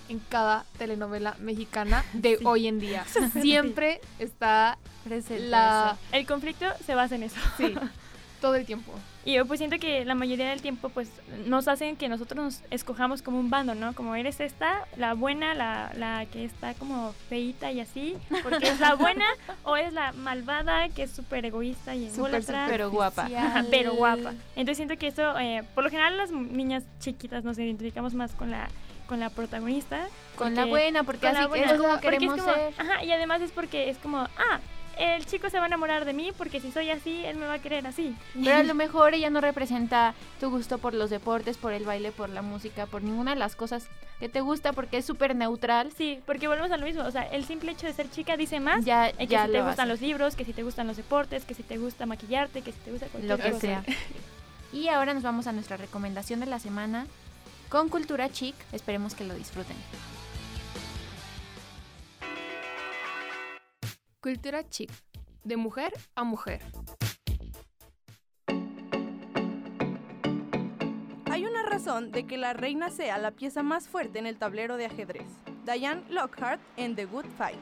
en 0.10 0.20
cada 0.20 0.66
telenovela 0.78 1.36
mexicana 1.40 2.04
de 2.14 2.40
hoy 2.44 2.68
en 2.68 2.80
día. 2.80 3.06
Siempre 3.42 4.02
está 4.20 4.78
la... 5.50 5.98
El 6.12 6.26
conflicto 6.26 6.66
se 6.86 6.96
basa 6.96 7.16
en 7.16 7.24
eso. 7.24 7.40
Sí, 7.58 7.74
todo 8.42 8.56
el 8.56 8.66
tiempo. 8.66 8.92
Y 9.26 9.34
yo 9.34 9.46
pues 9.46 9.60
siento 9.60 9.78
que 9.78 10.06
la 10.06 10.16
mayoría 10.16 10.50
del 10.50 10.62
tiempo 10.62 10.88
pues 10.90 11.10
nos 11.46 11.68
hacen 11.68 11.98
que 11.98 12.08
nosotros 12.08 12.44
nos 12.44 12.62
escojamos 12.72 13.22
como 13.22 13.40
un 13.40 13.50
bando, 13.50 13.76
¿no? 13.76 13.94
Como 13.94 14.16
eres 14.16 14.40
esta, 14.40 14.88
la 14.96 15.14
buena, 15.16 15.54
la, 15.54 15.92
la 15.96 16.26
que 16.28 16.46
está 16.46 16.74
como 16.76 17.14
feita 17.28 17.72
y 17.72 17.82
así, 17.82 18.16
porque 18.44 18.70
es 18.70 18.80
la 18.80 18.96
buena, 18.96 19.26
o 19.64 19.76
es 19.76 19.92
la 19.92 20.14
malvada 20.14 20.88
que 20.90 21.04
es 21.04 21.12
súper 21.12 21.46
egoísta 21.46 21.94
y 21.96 22.10
Súper, 22.10 22.42
pero 22.70 22.90
guapa. 22.90 23.30
Pero 23.70 23.96
guapa. 23.96 24.34
Entonces 24.56 24.78
siento 24.78 24.98
que 24.98 25.08
eso, 25.08 25.38
eh, 25.40 25.64
por 25.76 25.84
lo 25.84 25.90
general 25.90 26.18
las 26.18 26.32
niñas 26.32 26.84
chiquitas 27.00 27.44
nos 27.44 27.58
identificamos 27.58 28.14
más 28.14 28.32
con 28.34 28.52
la 28.52 28.70
con 29.08 29.20
la 29.22 29.30
protagonista. 29.30 30.08
Con 30.36 30.54
la 30.54 30.66
buena, 30.66 31.04
porque 31.04 31.28
con 31.28 31.34
la 31.34 31.40
así 31.40 31.48
buena, 31.48 31.72
es 31.72 31.78
como 31.80 31.90
porque 31.94 32.10
queremos 32.10 32.42
como- 32.42 32.54
ser. 32.54 32.74
Ajá, 32.78 33.04
y 33.06 33.12
además 33.12 33.42
es 33.42 33.52
porque 33.52 33.90
es 33.90 33.98
como, 33.98 34.18
ah, 34.18 34.60
el 35.00 35.26
chico 35.26 35.50
se 35.50 35.58
va 35.58 35.64
a 35.64 35.68
enamorar 35.68 36.06
de 36.06 36.14
mí 36.14 36.32
porque 36.38 36.60
si 36.60 36.72
soy 36.72 36.90
así, 36.90 37.24
él 37.26 37.38
me 37.38 37.46
va 37.48 37.54
a 37.56 37.60
querer 37.60 37.86
así. 37.88 38.16
Pero 38.34 38.56
a 38.58 38.64
lo 38.64 38.74
mejor 38.76 39.14
ella 39.14 39.30
no 39.30 39.42
representa 39.42 40.14
tu 40.40 40.50
gusto 40.50 40.78
por 40.78 40.94
los 40.94 41.10
deportes, 41.10 41.58
por 41.58 41.74
el 41.74 41.86
baile, 41.86 42.12
por 42.12 42.30
la 42.30 42.42
música, 42.42 42.86
por 42.86 43.02
ninguna 43.04 43.32
de 43.34 43.38
las 43.40 43.56
cosas 43.56 43.88
que 44.20 44.30
te 44.30 44.42
gusta 44.42 44.74
porque 44.74 44.98
es 44.98 45.06
súper 45.06 45.36
neutral. 45.36 45.92
Sí, 45.96 46.22
porque 46.26 46.48
volvemos 46.48 46.72
a 46.72 46.78
lo 46.78 46.86
mismo, 46.86 47.04
o 47.04 47.12
sea, 47.12 47.22
el 47.24 47.46
simple 47.46 47.72
hecho 47.72 47.86
de 47.88 47.94
ser 47.94 48.10
chica 48.10 48.36
dice 48.38 48.60
más 48.60 48.84
Ya- 48.84 49.12
que 49.12 49.28
ya 49.28 49.46
si 49.46 49.52
te 49.52 49.58
gustan 49.62 49.80
hace. 49.82 49.86
los 49.90 50.02
libros, 50.02 50.36
que 50.36 50.46
si 50.46 50.54
te 50.54 50.64
gustan 50.64 50.88
los 50.88 50.98
deportes, 50.98 51.46
que 51.46 51.54
si 51.54 51.64
te 51.64 51.78
gusta 51.78 52.06
maquillarte, 52.06 52.62
que 52.62 52.72
si 52.72 52.80
te 52.80 52.92
gusta 52.92 53.08
cualquier 53.08 53.38
lo 53.38 53.44
que 53.44 53.52
cosa. 53.52 53.60
sea. 53.62 53.84
Y 54.74 54.88
ahora 54.90 55.14
nos 55.14 55.24
vamos 55.24 55.48
a 55.48 55.52
nuestra 55.52 55.78
recomendación 55.78 56.40
de 56.40 56.46
la 56.48 56.60
semana 56.60 57.06
con 57.70 57.90
Cultura 57.90 58.30
Chic. 58.30 58.56
Esperemos 58.74 59.14
que 59.16 59.24
lo 59.24 59.34
disfruten. 59.36 59.78
Cultura 64.20 64.68
chic. 64.68 64.92
De 65.44 65.58
mujer 65.58 65.94
a 66.16 66.24
mujer. 66.24 66.64
Hay 71.30 71.46
una 71.46 71.64
razón 71.70 72.12
de 72.12 72.26
que 72.26 72.38
la 72.38 72.54
reina 72.54 72.90
sea 72.90 73.20
la 73.20 73.30
pieza 73.30 73.62
más 73.62 73.88
fuerte 73.88 74.18
en 74.18 74.26
el 74.26 74.40
tablero 74.40 74.76
de 74.76 74.88
ajedrez. 74.88 75.28
Diane 75.66 76.04
Lockhart 76.10 76.60
en 76.78 76.96
The 76.96 77.06
Good 77.06 77.28
Fight. 77.38 77.60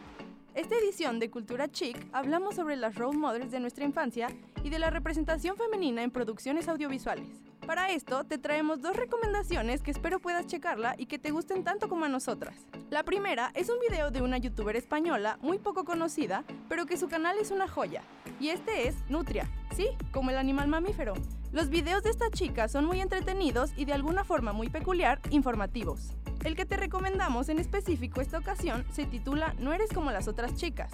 Esta 0.54 0.76
edición 0.76 1.20
de 1.20 1.30
Cultura 1.30 1.70
Chic 1.70 1.98
hablamos 2.14 2.56
sobre 2.56 2.78
las 2.78 2.96
role 2.96 3.18
models 3.18 3.52
de 3.52 3.60
nuestra 3.60 3.84
infancia 3.84 4.30
y 4.64 4.70
de 4.70 4.80
la 4.80 4.90
representación 4.90 5.58
femenina 5.58 6.04
en 6.04 6.12
producciones 6.12 6.70
audiovisuales. 6.70 7.28
Para 7.66 7.90
esto 7.90 8.24
te 8.24 8.38
traemos 8.38 8.82
dos 8.84 8.96
recomendaciones 8.96 9.82
que 9.82 9.90
espero 9.90 10.20
puedas 10.20 10.46
checarla 10.46 10.94
y 11.00 11.08
que 11.08 11.18
te 11.18 11.32
gusten 11.32 11.64
tanto 11.64 11.90
como 11.90 12.06
a 12.06 12.10
nosotras. 12.10 12.56
La 12.92 13.02
primera 13.02 13.52
es 13.56 13.70
un 13.70 13.80
video 13.80 14.12
de 14.12 14.22
una 14.22 14.38
youtuber 14.38 14.76
española 14.76 15.40
muy 15.42 15.58
poco 15.58 15.84
conocida, 15.84 16.44
pero 16.70 16.86
que 16.86 16.96
su 16.96 17.08
canal 17.08 17.40
es 17.40 17.50
una 17.50 17.68
joya. 17.68 18.04
Y 18.40 18.50
este 18.50 18.88
es 18.88 18.96
Nutria, 19.10 19.50
sí, 19.76 19.88
como 20.12 20.30
el 20.30 20.38
animal 20.38 20.68
mamífero. 20.68 21.16
Los 21.52 21.70
videos 21.70 22.04
de 22.04 22.12
esta 22.12 22.30
chica 22.30 22.68
son 22.68 22.86
muy 22.86 23.02
entretenidos 23.02 23.72
y 23.76 23.86
de 23.86 23.94
alguna 23.94 24.24
forma 24.24 24.54
muy 24.54 24.70
peculiar, 24.70 25.20
informativos. 25.32 26.12
El 26.44 26.56
que 26.56 26.66
te 26.66 26.78
recomendamos 26.78 27.50
en 27.50 27.58
específico 27.58 28.22
esta 28.22 28.38
ocasión 28.38 28.86
se 28.92 29.06
titula 29.06 29.56
No 29.58 29.74
eres 29.74 29.90
como 29.92 30.12
las 30.12 30.28
otras 30.28 30.54
chicas, 30.56 30.92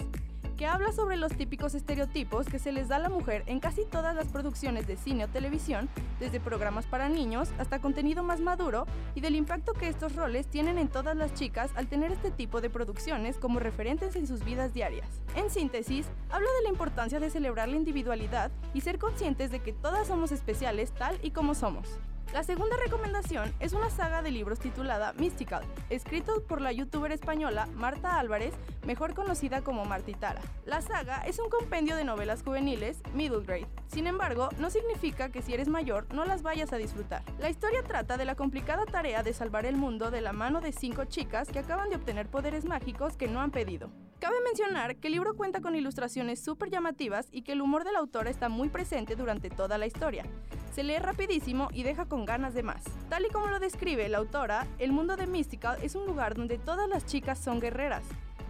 que 0.62 0.68
habla 0.68 0.92
sobre 0.92 1.16
los 1.16 1.36
típicos 1.36 1.74
estereotipos 1.74 2.46
que 2.46 2.60
se 2.60 2.70
les 2.70 2.86
da 2.86 2.94
a 2.94 3.00
la 3.00 3.08
mujer 3.08 3.42
en 3.46 3.58
casi 3.58 3.84
todas 3.84 4.14
las 4.14 4.28
producciones 4.28 4.86
de 4.86 4.96
cine 4.96 5.24
o 5.24 5.28
televisión, 5.28 5.88
desde 6.20 6.38
programas 6.38 6.86
para 6.86 7.08
niños 7.08 7.48
hasta 7.58 7.80
contenido 7.80 8.22
más 8.22 8.40
maduro, 8.40 8.86
y 9.16 9.22
del 9.22 9.34
impacto 9.34 9.72
que 9.72 9.88
estos 9.88 10.14
roles 10.14 10.46
tienen 10.46 10.78
en 10.78 10.86
todas 10.86 11.16
las 11.16 11.34
chicas 11.34 11.72
al 11.74 11.88
tener 11.88 12.12
este 12.12 12.30
tipo 12.30 12.60
de 12.60 12.70
producciones 12.70 13.38
como 13.38 13.58
referentes 13.58 14.14
en 14.14 14.28
sus 14.28 14.44
vidas 14.44 14.72
diarias. 14.72 15.08
En 15.34 15.50
síntesis, 15.50 16.06
habla 16.30 16.48
de 16.58 16.62
la 16.62 16.68
importancia 16.68 17.18
de 17.18 17.30
celebrar 17.30 17.68
la 17.68 17.78
individualidad 17.78 18.52
y 18.72 18.82
ser 18.82 19.00
conscientes 19.00 19.50
de 19.50 19.58
que 19.58 19.72
todas 19.72 20.06
somos 20.06 20.30
especiales 20.30 20.92
tal 20.92 21.18
y 21.24 21.32
como 21.32 21.56
somos. 21.56 21.88
La 22.32 22.42
segunda 22.42 22.78
recomendación 22.78 23.52
es 23.60 23.74
una 23.74 23.90
saga 23.90 24.22
de 24.22 24.30
libros 24.30 24.58
titulada 24.58 25.12
Mystical, 25.12 25.62
escrito 25.90 26.42
por 26.44 26.62
la 26.62 26.72
youtuber 26.72 27.12
española 27.12 27.68
Marta 27.74 28.18
Álvarez, 28.18 28.54
mejor 28.86 29.12
conocida 29.12 29.60
como 29.60 29.84
Martitara. 29.84 30.40
La 30.64 30.80
saga 30.80 31.20
es 31.26 31.38
un 31.38 31.50
compendio 31.50 31.94
de 31.94 32.04
novelas 32.04 32.42
juveniles, 32.42 33.02
middle 33.12 33.44
grade. 33.44 33.68
Sin 33.86 34.06
embargo, 34.06 34.48
no 34.56 34.70
significa 34.70 35.28
que 35.28 35.42
si 35.42 35.52
eres 35.52 35.68
mayor 35.68 36.06
no 36.14 36.24
las 36.24 36.42
vayas 36.42 36.72
a 36.72 36.78
disfrutar. 36.78 37.22
La 37.38 37.50
historia 37.50 37.82
trata 37.82 38.16
de 38.16 38.24
la 38.24 38.34
complicada 38.34 38.86
tarea 38.86 39.22
de 39.22 39.34
salvar 39.34 39.66
el 39.66 39.76
mundo 39.76 40.10
de 40.10 40.22
la 40.22 40.32
mano 40.32 40.62
de 40.62 40.72
cinco 40.72 41.04
chicas 41.04 41.48
que 41.48 41.58
acaban 41.58 41.90
de 41.90 41.96
obtener 41.96 42.30
poderes 42.30 42.64
mágicos 42.64 43.18
que 43.18 43.28
no 43.28 43.42
han 43.42 43.50
pedido. 43.50 43.90
Cabe 44.22 44.36
mencionar 44.44 44.94
que 44.94 45.08
el 45.08 45.14
libro 45.14 45.34
cuenta 45.34 45.60
con 45.60 45.74
ilustraciones 45.74 46.38
súper 46.38 46.70
llamativas 46.70 47.26
y 47.32 47.42
que 47.42 47.50
el 47.50 47.60
humor 47.60 47.82
de 47.82 47.90
la 47.90 47.98
autora 47.98 48.30
está 48.30 48.48
muy 48.48 48.68
presente 48.68 49.16
durante 49.16 49.50
toda 49.50 49.78
la 49.78 49.86
historia. 49.86 50.24
Se 50.72 50.84
lee 50.84 50.98
rapidísimo 50.98 51.70
y 51.72 51.82
deja 51.82 52.04
con 52.04 52.24
ganas 52.24 52.54
de 52.54 52.62
más. 52.62 52.84
Tal 53.08 53.26
y 53.26 53.30
como 53.30 53.48
lo 53.48 53.58
describe 53.58 54.08
la 54.08 54.18
autora, 54.18 54.68
el 54.78 54.92
mundo 54.92 55.16
de 55.16 55.26
Mystical 55.26 55.76
es 55.82 55.96
un 55.96 56.06
lugar 56.06 56.36
donde 56.36 56.56
todas 56.56 56.88
las 56.88 57.04
chicas 57.04 57.36
son 57.40 57.58
guerreras. 57.58 58.04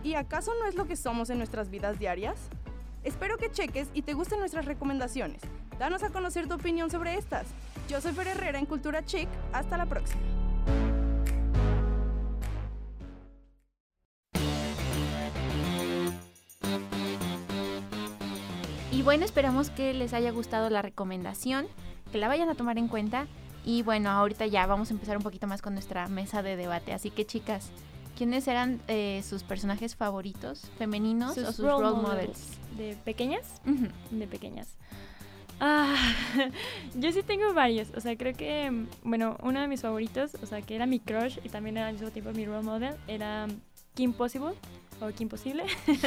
¿Y 0.05 0.12
acaso 0.12 0.52
no 0.61 0.67
es 0.67 0.75
lo 0.75 0.85
que 0.85 0.95
somos 0.95 1.31
en 1.31 1.38
nuestras 1.38 1.71
vidas 1.71 1.99
diarias? 1.99 2.37
Espero 3.02 3.38
que 3.38 3.50
cheques 3.50 3.88
y 3.95 4.02
te 4.02 4.12
gusten 4.12 4.41
nuestras 4.41 4.67
recomendaciones. 4.67 5.41
Danos 5.79 6.02
a 6.02 6.11
conocer 6.11 6.49
tu 6.49 6.57
opinión 6.57 6.91
sobre 6.91 7.17
estas. 7.17 7.47
Yo 7.88 7.99
soy 8.02 8.12
Fer 8.12 8.29
Herrera 8.29 8.59
en 8.59 8.67
Cultura 8.67 9.07
Chic. 9.07 9.29
Hasta 9.55 9.79
la 9.79 9.87
próxima. 9.87 10.32
Y 18.93 19.01
bueno, 19.01 19.25
esperamos 19.25 19.71
que 19.71 19.95
les 19.95 20.13
haya 20.13 20.31
gustado 20.33 20.69
la 20.69 20.83
recomendación, 20.83 21.67
que 22.13 22.19
la 22.19 22.29
vayan 22.29 22.51
a 22.51 22.55
tomar 22.55 22.77
en 22.77 22.89
cuenta. 22.89 23.27
Y 23.65 23.83
bueno, 23.83 24.11
ahorita 24.11 24.47
ya 24.47 24.67
vamos 24.67 24.91
a 24.91 24.93
empezar 24.95 25.17
un 25.17 25.23
poquito 25.23 25.47
más 25.47 25.63
con 25.63 25.73
nuestra 25.73 26.09
mesa 26.09 26.43
de 26.43 26.57
debate. 26.57 26.93
Así 26.93 27.11
que 27.11 27.25
chicas, 27.25 27.71
¿quiénes 28.19 28.47
eran 28.49 28.83
eh, 28.89 29.23
sus 29.27 29.45
personajes 29.45 29.97
favoritos, 29.97 30.71
femeninos 30.77 31.39
o 31.39 31.53
sus 31.53 31.65
role, 31.65 32.03
models? 32.03 32.59
¿De 32.77 32.95
pequeñas? 33.03 33.63
De 34.11 34.27
pequeñas. 34.27 34.77
Ah, 35.59 35.97
yo 36.95 37.13
sí 37.13 37.23
tengo 37.23 37.55
varios. 37.55 37.89
O 37.97 38.01
sea, 38.01 38.15
creo 38.19 38.35
que, 38.35 38.89
bueno, 39.05 39.39
uno 39.43 39.63
de 39.63 39.69
mis 39.69 39.81
favoritos, 39.81 40.37
o 40.43 40.47
sea, 40.47 40.61
que 40.61 40.75
era 40.75 40.85
mi 40.85 41.01
crush 41.01 41.39
y 41.43 41.49
también 41.49 41.79
era 41.79 41.87
al 41.87 41.95
mismo 41.95 42.11
tiempo 42.11 42.33
mi 42.33 42.45
role 42.45 42.63
model, 42.63 42.95
era 43.09 43.47
Kim 43.95 44.13
Possible 44.13 44.53
o 45.01 45.09
Kim 45.11 45.29
Posible. 45.29 45.65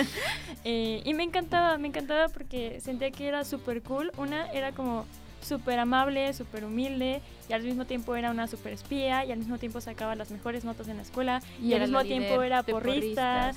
Eh, 0.68 1.04
y 1.06 1.14
me 1.14 1.22
encantaba, 1.22 1.78
me 1.78 1.90
encantaba 1.90 2.28
porque 2.28 2.82
sentía 2.82 3.12
que 3.12 3.28
era 3.28 3.46
súper 3.46 3.84
cool. 3.84 4.12
Una 4.18 4.52
era 4.52 4.72
como 4.72 5.06
súper 5.46 5.78
amable, 5.78 6.34
súper 6.34 6.66
humilde 6.66 7.22
y 7.48 7.54
al 7.54 7.62
mismo 7.62 7.86
tiempo 7.86 8.16
era 8.16 8.32
una 8.32 8.48
súper 8.48 8.74
espía 8.74 9.24
y 9.26 9.32
al 9.32 9.38
mismo 9.38 9.60
tiempo 9.60 9.80
sacaba 9.80 10.16
las 10.16 10.32
mejores 10.32 10.66
notas 10.66 10.88
en 10.88 10.98
la 10.98 11.04
escuela 11.04 11.42
y, 11.62 11.68
Y 11.68 11.74
al 11.76 11.82
mismo 11.82 12.04
tiempo 12.04 12.42
era 12.42 12.64
porrista. 12.64 13.54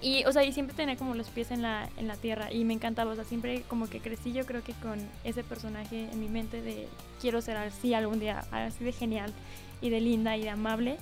Y, 0.00 0.24
o 0.24 0.32
sea, 0.32 0.42
y 0.42 0.52
siempre 0.52 0.74
tenía 0.74 0.96
como 0.96 1.14
los 1.14 1.28
pies 1.28 1.52
en 1.52 1.62
la, 1.62 1.88
en 1.96 2.08
la 2.08 2.16
tierra 2.16 2.52
y 2.52 2.64
me 2.64 2.74
encantaba, 2.74 3.12
o 3.12 3.14
sea, 3.14 3.24
siempre 3.24 3.62
como 3.68 3.88
que 3.88 4.00
crecí 4.00 4.32
yo 4.32 4.44
creo 4.46 4.62
que 4.64 4.72
con 4.74 4.98
ese 5.22 5.44
personaje 5.44 6.08
en 6.10 6.18
mi 6.18 6.28
mente 6.28 6.60
de 6.60 6.88
quiero 7.20 7.40
ser 7.40 7.56
así 7.56 7.94
algún 7.94 8.18
día, 8.18 8.44
así 8.50 8.82
de 8.82 8.92
genial 8.92 9.32
y 9.80 9.90
de 9.90 10.00
linda 10.00 10.36
y 10.36 10.42
de 10.42 10.50
amable 10.50 10.98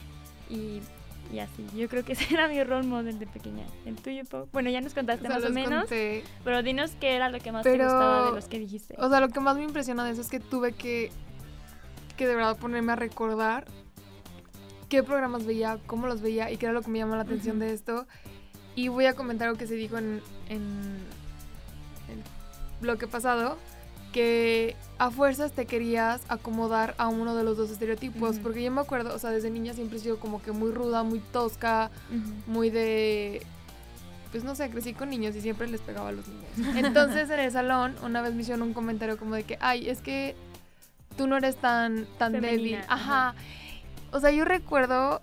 y, 0.51 0.81
y 1.33 1.39
así. 1.39 1.67
Yo 1.75 1.89
creo 1.89 2.05
que 2.05 2.13
ese 2.15 2.33
era 2.35 2.49
mi 2.49 2.63
role 2.63 2.87
model 2.87 3.19
de 3.19 3.27
pequeña. 3.27 3.65
¿El 3.87 3.97
tuyo, 3.97 4.23
Pau? 4.25 4.49
Bueno, 4.53 4.71
ya 4.71 4.81
nos 4.81 4.95
contaste 4.95 5.27
O 5.27 5.31
sea, 5.31 5.39
más 5.41 5.49
o 5.49 5.53
menos, 5.53 5.81
conté. 5.83 6.25
pero 6.45 6.63
dinos 6.63 6.93
qué 7.01 7.17
era 7.17 7.29
lo 7.29 7.39
que 7.39 7.53
más 7.53 7.63
te 7.63 7.73
gustaba 7.73 8.27
de 8.27 8.33
los 8.33 8.47
que 8.47 8.59
dijiste. 8.59 8.95
O 8.99 9.09
sea, 9.09 9.21
lo 9.21 9.29
que 9.29 9.41
más 9.41 9.57
me 9.57 9.65
impresiona 9.65 10.05
de 10.05 10.13
eso 10.13 10.21
es 10.21 10.29
que 10.29 10.41
tuve 10.41 10.73
que, 10.73 11.11
que 12.17 12.27
de 12.27 12.35
verdad 12.35 12.57
ponerme 12.57 12.93
a 12.93 12.97
recordar 12.97 13.67
qué 14.89 15.03
programas 15.03 15.47
veía, 15.47 15.79
cómo 15.87 16.07
los 16.07 16.21
veía 16.21 16.51
y 16.51 16.57
qué 16.57 16.67
era 16.67 16.73
lo 16.73 16.83
que 16.83 16.91
me 16.91 16.99
llamó 16.99 17.15
la 17.17 17.23
atención 17.23 17.59
de 17.59 17.73
esto. 17.73 18.07
Y 18.75 18.89
voy 18.89 19.07
a 19.07 19.15
comentar 19.15 19.49
algo 19.49 19.59
que 19.59 19.67
se 19.67 19.75
dijo 19.75 19.99
en, 19.99 20.21
en 20.49 20.99
el 22.09 22.23
bloque 22.81 23.07
pasado, 23.07 23.57
que 24.13 24.77
a 24.99 25.11
fuerzas 25.11 25.53
te 25.53 25.67
querías 25.67 26.21
acomodar 26.29 26.95
a 26.99 27.09
uno 27.09 27.35
de 27.35 27.45
los 27.45 27.57
dos 27.57 27.71
estereotipos, 27.71 28.39
porque 28.39 28.63
yo 28.63 28.71
me 28.71 28.81
acuerdo, 28.81 29.15
o 29.15 29.19
sea, 29.19 29.31
desde 29.31 29.51
niña 29.51 29.75
siempre 29.75 29.99
he 29.99 30.01
sido 30.01 30.19
como 30.19 30.43
que 30.43 30.53
muy 30.53 30.73
ruda, 30.73 31.03
muy 31.03 31.21
tosca, 31.21 31.91
muy 32.47 32.71
de... 32.71 33.45
Pues 34.31 34.45
no 34.45 34.55
sé, 34.55 34.71
crecí 34.71 34.95
con 34.95 35.11
niños 35.11 35.35
y 35.35 35.41
siempre 35.41 35.67
les 35.67 35.81
pegaba 35.81 36.11
a 36.11 36.13
los 36.13 36.25
niños. 36.29 36.77
Entonces 36.77 37.29
en 37.31 37.41
el 37.41 37.51
salón 37.51 37.97
una 38.05 38.23
vez 38.23 38.35
me 38.35 38.43
hicieron 38.43 38.63
un 38.63 38.73
comentario 38.73 39.19
como 39.19 39.35
de 39.35 39.43
que, 39.43 39.59
ay, 39.61 39.89
es 39.89 40.01
que 40.01 40.37
tú 41.17 41.27
no 41.27 41.37
eres 41.37 41.57
tan, 41.57 42.07
tan 42.17 42.33
débil. 42.33 42.79
Ajá. 42.87 43.35
O 44.13 44.21
sea, 44.21 44.31
yo 44.31 44.45
recuerdo 44.45 45.23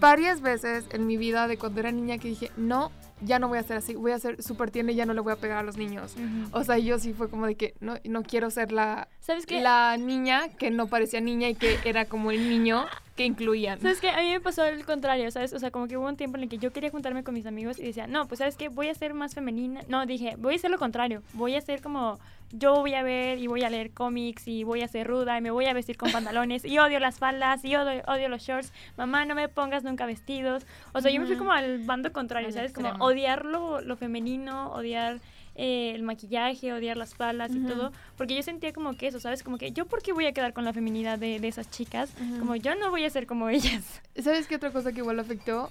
varias 0.00 0.40
veces 0.40 0.84
en 0.90 1.06
mi 1.06 1.16
vida 1.16 1.46
de 1.48 1.58
cuando 1.58 1.80
era 1.80 1.92
niña 1.92 2.18
que 2.18 2.28
dije, 2.28 2.50
no, 2.56 2.90
ya 3.22 3.38
no 3.38 3.48
voy 3.48 3.58
a 3.58 3.62
ser 3.62 3.76
así, 3.76 3.94
voy 3.94 4.12
a 4.12 4.18
ser 4.18 4.42
súper 4.42 4.70
tierna 4.70 4.92
y 4.92 4.94
ya 4.94 5.06
no 5.06 5.14
le 5.14 5.20
voy 5.20 5.32
a 5.32 5.36
pegar 5.36 5.58
a 5.58 5.62
los 5.62 5.76
niños. 5.76 6.14
O 6.52 6.64
sea, 6.64 6.78
yo 6.78 6.98
sí 6.98 7.12
fue 7.12 7.28
como 7.28 7.46
de 7.46 7.54
que 7.54 7.74
no, 7.80 7.96
no 8.04 8.22
quiero 8.22 8.50
ser 8.50 8.72
la, 8.72 9.08
¿Sabes 9.20 9.46
qué? 9.46 9.60
la 9.60 9.96
niña 9.96 10.48
que 10.58 10.70
no 10.70 10.86
parecía 10.86 11.20
niña 11.20 11.48
y 11.48 11.54
que 11.54 11.78
era 11.84 12.04
como 12.04 12.30
el 12.30 12.48
niño 12.48 12.86
que 13.16 13.24
incluían. 13.24 13.80
¿Sabes 13.80 14.00
qué? 14.00 14.10
A 14.10 14.18
mí 14.20 14.30
me 14.30 14.40
pasó 14.40 14.64
el 14.64 14.84
contrario, 14.84 15.30
¿sabes? 15.30 15.52
O 15.52 15.58
sea, 15.58 15.70
como 15.70 15.88
que 15.88 15.96
hubo 15.96 16.06
un 16.06 16.16
tiempo 16.16 16.36
en 16.38 16.44
el 16.44 16.48
que 16.48 16.58
yo 16.58 16.72
quería 16.72 16.90
juntarme 16.90 17.22
con 17.24 17.34
mis 17.34 17.46
amigos 17.46 17.78
y 17.78 17.82
decía, 17.82 18.06
no, 18.06 18.26
pues 18.26 18.38
¿sabes 18.38 18.56
qué? 18.56 18.68
Voy 18.68 18.88
a 18.88 18.94
ser 18.94 19.14
más 19.14 19.34
femenina. 19.34 19.82
No, 19.88 20.06
dije, 20.06 20.34
voy 20.38 20.54
a 20.54 20.56
hacer 20.56 20.70
lo 20.70 20.78
contrario. 20.78 21.22
Voy 21.34 21.54
a 21.54 21.60
ser 21.60 21.82
como, 21.82 22.18
yo 22.52 22.74
voy 22.76 22.94
a 22.94 23.02
ver 23.02 23.38
y 23.38 23.46
voy 23.46 23.62
a 23.62 23.70
leer 23.70 23.90
cómics 23.92 24.48
y 24.48 24.64
voy 24.64 24.82
a 24.82 24.88
ser 24.88 25.06
ruda 25.06 25.36
y 25.36 25.40
me 25.40 25.50
voy 25.50 25.66
a 25.66 25.72
vestir 25.74 25.96
con 25.96 26.10
pantalones 26.12 26.64
y 26.64 26.78
odio 26.78 26.98
las 26.98 27.18
faldas 27.18 27.64
y 27.64 27.76
odio, 27.76 28.02
odio 28.06 28.28
los 28.28 28.42
shorts. 28.42 28.72
Mamá, 28.96 29.24
no 29.24 29.34
me 29.34 29.48
pongas 29.48 29.84
nunca 29.84 30.06
vestidos. 30.06 30.64
O 30.92 31.00
sea, 31.00 31.10
yo 31.10 31.20
me 31.20 31.26
fui 31.26 31.34
Ujú. 31.34 31.44
como 31.44 31.52
al 31.52 31.80
bando 31.84 32.12
contrario, 32.12 32.48
Al 32.48 32.54
¿sabes? 32.54 32.72
Como 32.72 32.90
odiar 33.04 33.44
lo, 33.44 33.80
lo 33.80 33.96
femenino, 33.96 34.72
odiar 34.72 35.20
eh, 35.54 35.92
el 35.94 36.02
maquillaje, 36.02 36.72
odiar 36.72 36.96
las 36.96 37.14
faldas 37.14 37.52
y 37.54 37.60
todo, 37.60 37.92
porque 38.16 38.34
yo 38.34 38.42
sentía 38.42 38.72
como 38.72 38.96
que 38.96 39.08
eso, 39.08 39.20
¿sabes? 39.20 39.42
Como 39.42 39.58
que 39.58 39.72
yo, 39.72 39.86
¿por 39.86 40.02
qué 40.02 40.12
voy 40.12 40.26
a 40.26 40.32
quedar 40.32 40.52
con 40.52 40.64
la 40.64 40.72
feminidad 40.72 41.18
de, 41.18 41.40
de 41.40 41.48
esas 41.48 41.70
chicas? 41.70 42.10
Como 42.38 42.56
yo 42.56 42.74
no 42.76 42.90
voy 42.90 43.04
a 43.04 43.10
ser 43.10 43.26
como 43.26 43.48
ellas. 43.48 44.00
¿Sabes 44.22 44.46
qué 44.46 44.56
otra 44.56 44.72
cosa 44.72 44.92
que 44.92 44.98
igual 44.98 45.18
afectó? 45.18 45.70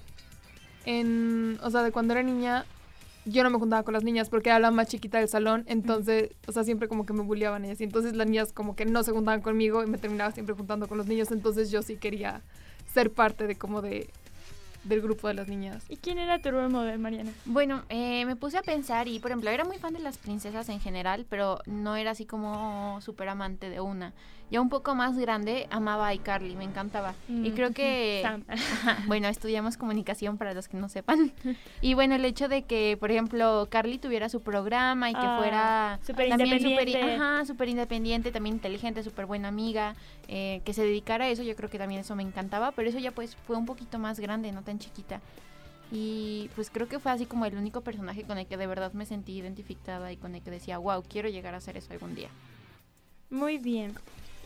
En, 0.86 1.58
o 1.62 1.70
sea, 1.70 1.82
de 1.82 1.92
cuando 1.92 2.12
era 2.14 2.22
niña, 2.22 2.64
yo 3.24 3.42
no 3.42 3.50
me 3.50 3.58
juntaba 3.58 3.82
con 3.82 3.94
las 3.94 4.04
niñas 4.04 4.28
porque 4.28 4.48
era 4.48 4.58
la 4.58 4.70
más 4.70 4.88
chiquita 4.88 5.18
del 5.18 5.28
salón, 5.28 5.64
entonces, 5.66 6.30
o 6.46 6.52
sea, 6.52 6.64
siempre 6.64 6.88
como 6.88 7.04
que 7.04 7.12
me 7.12 7.22
bulleaban 7.22 7.64
ellas. 7.64 7.80
Y 7.80 7.84
entonces 7.84 8.14
las 8.14 8.26
niñas 8.26 8.52
como 8.52 8.76
que 8.76 8.86
no 8.86 9.02
se 9.02 9.12
juntaban 9.12 9.42
conmigo 9.42 9.82
y 9.84 9.86
me 9.86 9.98
terminaba 9.98 10.32
siempre 10.32 10.54
juntando 10.54 10.88
con 10.88 10.98
los 10.98 11.06
niños, 11.06 11.30
entonces 11.30 11.70
yo 11.70 11.82
sí 11.82 11.96
quería 11.96 12.42
ser 12.92 13.12
parte 13.12 13.46
de 13.46 13.56
como 13.56 13.82
de 13.82 14.08
del 14.84 15.00
grupo 15.02 15.28
de 15.28 15.34
las 15.34 15.48
niñas. 15.48 15.84
¿Y 15.88 15.96
quién 15.96 16.18
era 16.18 16.38
tu 16.40 16.50
role 16.50 16.68
model, 16.68 16.98
Mariana? 16.98 17.32
Bueno, 17.44 17.82
eh, 17.88 18.24
me 18.24 18.36
puse 18.36 18.58
a 18.58 18.62
pensar 18.62 19.08
y, 19.08 19.18
por 19.18 19.30
ejemplo, 19.30 19.50
era 19.50 19.64
muy 19.64 19.78
fan 19.78 19.92
de 19.92 20.00
las 20.00 20.18
princesas 20.18 20.68
en 20.68 20.80
general, 20.80 21.26
pero 21.28 21.58
no 21.66 21.96
era 21.96 22.12
así 22.12 22.24
como 22.26 22.98
súper 23.02 23.28
amante 23.28 23.68
de 23.68 23.80
una. 23.80 24.12
Ya 24.50 24.60
un 24.60 24.68
poco 24.68 24.96
más 24.96 25.16
grande 25.16 25.68
amaba 25.70 26.08
a 26.08 26.14
iCarly, 26.14 26.56
me 26.56 26.64
encantaba. 26.64 27.14
y 27.28 27.32
Mm, 27.50 27.54
creo 27.54 27.70
que, 27.74 28.28
bueno, 29.06 29.28
estudiamos 29.28 29.76
comunicación 29.76 30.38
para 30.38 30.54
los 30.54 30.66
que 30.68 30.76
no 30.76 30.88
sepan. 30.88 31.32
Y 31.82 31.94
bueno, 31.94 32.14
el 32.14 32.24
hecho 32.24 32.48
de 32.48 32.62
que, 32.62 32.96
por 32.98 33.10
ejemplo, 33.10 33.66
Carly 33.70 33.98
tuviera 33.98 34.28
su 34.28 34.40
programa 34.40 35.08
y 35.10 35.14
que 35.14 35.20
Ah, 35.22 35.36
fuera 35.36 35.98
súper 36.06 36.28
también 36.28 36.56
independiente. 36.60 37.14
ajá, 37.14 37.44
súper 37.46 37.68
independiente, 37.68 38.32
también 38.32 38.56
inteligente, 38.56 39.02
súper 39.02 39.24
buena 39.26 39.48
amiga, 39.48 39.94
eh, 40.28 40.60
que 40.64 40.72
se 40.74 40.82
dedicara 40.82 41.24
a 41.24 41.28
eso, 41.28 41.42
yo 41.42 41.54
creo 41.56 41.70
que 41.70 41.78
también 41.78 42.00
eso 42.02 42.14
me 42.16 42.22
encantaba, 42.22 42.72
pero 42.72 42.88
eso 42.88 42.98
ya 42.98 43.12
pues 43.12 43.34
fue 43.46 43.56
un 43.56 43.66
poquito 43.66 43.98
más 43.98 44.20
grande, 44.20 44.52
no 44.52 44.62
chiquita. 44.78 45.20
Y 45.92 46.50
pues 46.54 46.70
creo 46.70 46.88
que 46.88 47.00
fue 47.00 47.10
así 47.10 47.26
como 47.26 47.46
el 47.46 47.56
único 47.56 47.80
personaje 47.80 48.22
con 48.22 48.38
el 48.38 48.46
que 48.46 48.56
de 48.56 48.66
verdad 48.66 48.92
me 48.92 49.06
sentí 49.06 49.36
identificada 49.36 50.12
y 50.12 50.16
con 50.16 50.34
el 50.34 50.42
que 50.42 50.50
decía, 50.50 50.78
wow, 50.78 51.02
quiero 51.02 51.28
llegar 51.28 51.54
a 51.54 51.58
hacer 51.58 51.76
eso 51.76 51.92
algún 51.92 52.14
día. 52.14 52.28
Muy 53.28 53.58
bien. 53.58 53.94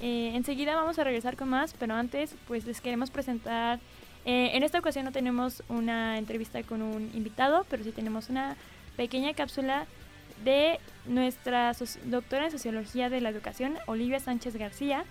Eh, 0.00 0.32
enseguida 0.34 0.74
vamos 0.74 0.98
a 0.98 1.04
regresar 1.04 1.36
con 1.36 1.48
más, 1.48 1.74
pero 1.78 1.94
antes 1.94 2.34
pues 2.48 2.66
les 2.66 2.80
queremos 2.80 3.10
presentar, 3.10 3.78
eh, 4.24 4.50
en 4.54 4.62
esta 4.62 4.78
ocasión 4.78 5.04
no 5.04 5.12
tenemos 5.12 5.62
una 5.68 6.18
entrevista 6.18 6.62
con 6.62 6.82
un 6.82 7.10
invitado, 7.14 7.66
pero 7.68 7.84
sí 7.84 7.92
tenemos 7.92 8.30
una 8.30 8.56
pequeña 8.96 9.34
cápsula 9.34 9.86
de 10.44 10.80
nuestra 11.06 11.72
doctora 12.06 12.46
en 12.46 12.50
Sociología 12.50 13.10
de 13.10 13.20
la 13.20 13.28
Educación, 13.28 13.76
Olivia 13.86 14.18
Sánchez 14.20 14.56
García, 14.56 15.04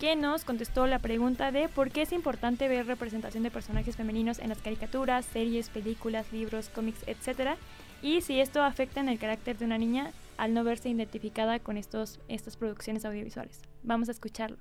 que 0.00 0.16
nos 0.16 0.44
contestó 0.44 0.86
la 0.86 0.98
pregunta 0.98 1.52
de 1.52 1.68
por 1.68 1.90
qué 1.90 2.02
es 2.02 2.12
importante 2.12 2.68
ver 2.68 2.86
representación 2.86 3.42
de 3.42 3.50
personajes 3.50 3.96
femeninos 3.96 4.38
en 4.38 4.48
las 4.48 4.58
caricaturas, 4.58 5.26
series, 5.26 5.68
películas, 5.68 6.32
libros, 6.32 6.70
cómics, 6.70 7.04
etc. 7.06 7.58
Y 8.00 8.22
si 8.22 8.40
esto 8.40 8.62
afecta 8.62 9.00
en 9.00 9.10
el 9.10 9.18
carácter 9.18 9.58
de 9.58 9.66
una 9.66 9.76
niña 9.76 10.10
al 10.38 10.54
no 10.54 10.64
verse 10.64 10.88
identificada 10.88 11.58
con 11.58 11.76
estos, 11.76 12.18
estas 12.28 12.56
producciones 12.56 13.04
audiovisuales. 13.04 13.60
Vamos 13.82 14.08
a 14.08 14.12
escucharlo. 14.12 14.56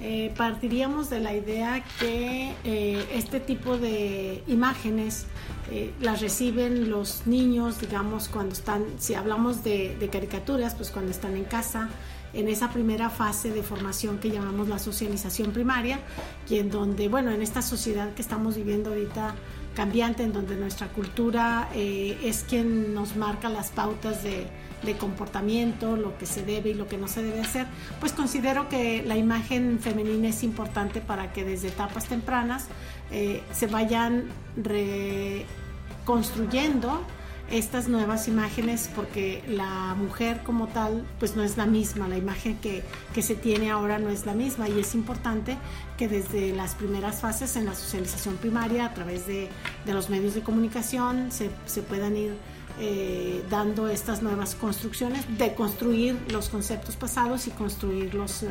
Eh, 0.00 0.32
partiríamos 0.36 1.10
de 1.10 1.20
la 1.20 1.34
idea 1.34 1.84
que 2.00 2.54
eh, 2.64 3.06
este 3.12 3.38
tipo 3.38 3.78
de 3.78 4.42
imágenes 4.48 5.26
eh, 5.70 5.92
las 6.00 6.20
reciben 6.20 6.90
los 6.90 7.26
niños, 7.26 7.80
digamos, 7.80 8.28
cuando 8.28 8.54
están, 8.54 8.84
si 8.98 9.14
hablamos 9.14 9.62
de, 9.64 9.96
de 9.98 10.08
caricaturas, 10.08 10.74
pues 10.74 10.90
cuando 10.90 11.10
están 11.10 11.36
en 11.36 11.44
casa, 11.44 11.90
en 12.32 12.48
esa 12.48 12.70
primera 12.70 13.10
fase 13.10 13.50
de 13.50 13.62
formación 13.62 14.18
que 14.18 14.30
llamamos 14.30 14.68
la 14.68 14.78
socialización 14.78 15.52
primaria, 15.52 16.00
y 16.48 16.58
en 16.58 16.70
donde, 16.70 17.08
bueno, 17.08 17.30
en 17.30 17.42
esta 17.42 17.62
sociedad 17.62 18.14
que 18.14 18.22
estamos 18.22 18.56
viviendo 18.56 18.90
ahorita 18.90 19.34
cambiante, 19.74 20.22
en 20.22 20.32
donde 20.32 20.56
nuestra 20.56 20.88
cultura 20.88 21.68
eh, 21.74 22.18
es 22.22 22.44
quien 22.48 22.94
nos 22.94 23.16
marca 23.16 23.48
las 23.48 23.70
pautas 23.70 24.22
de, 24.22 24.46
de 24.82 24.96
comportamiento, 24.96 25.96
lo 25.96 26.16
que 26.18 26.26
se 26.26 26.44
debe 26.44 26.70
y 26.70 26.74
lo 26.74 26.86
que 26.86 26.98
no 26.98 27.08
se 27.08 27.22
debe 27.22 27.40
hacer, 27.40 27.66
pues 28.00 28.12
considero 28.12 28.68
que 28.68 29.02
la 29.02 29.16
imagen 29.16 29.78
femenina 29.80 30.28
es 30.28 30.42
importante 30.42 31.00
para 31.00 31.32
que 31.32 31.44
desde 31.44 31.68
etapas 31.68 32.06
tempranas 32.06 32.66
eh, 33.10 33.42
se 33.52 33.66
vayan 33.66 34.28
reconstruyendo 34.56 37.02
estas 37.50 37.88
nuevas 37.88 38.28
imágenes 38.28 38.90
porque 38.94 39.42
la 39.48 39.94
mujer 39.94 40.42
como 40.44 40.66
tal 40.66 41.06
pues 41.18 41.34
no 41.34 41.42
es 41.42 41.56
la 41.56 41.64
misma, 41.64 42.06
la 42.06 42.18
imagen 42.18 42.58
que, 42.58 42.82
que, 43.14 43.22
se 43.22 43.34
tiene 43.34 43.70
ahora 43.70 43.98
no 43.98 44.10
es 44.10 44.26
la 44.26 44.34
misma. 44.34 44.68
Y 44.68 44.78
es 44.80 44.94
importante 44.94 45.56
que 45.96 46.08
desde 46.08 46.54
las 46.54 46.74
primeras 46.74 47.20
fases 47.20 47.56
en 47.56 47.64
la 47.64 47.74
socialización 47.74 48.36
primaria 48.36 48.84
a 48.84 48.92
través 48.94 49.26
de, 49.26 49.48
de 49.86 49.94
los 49.94 50.10
medios 50.10 50.34
de 50.34 50.42
comunicación 50.42 51.32
se, 51.32 51.50
se 51.66 51.82
puedan 51.82 52.16
ir 52.16 52.34
eh, 52.80 53.42
dando 53.50 53.88
estas 53.88 54.22
nuevas 54.22 54.54
construcciones, 54.54 55.24
de 55.36 55.52
construir 55.52 56.16
los 56.30 56.48
conceptos 56.48 56.94
pasados 56.94 57.48
y 57.48 57.50
construir 57.50 58.14
los, 58.14 58.44
uh, 58.44 58.46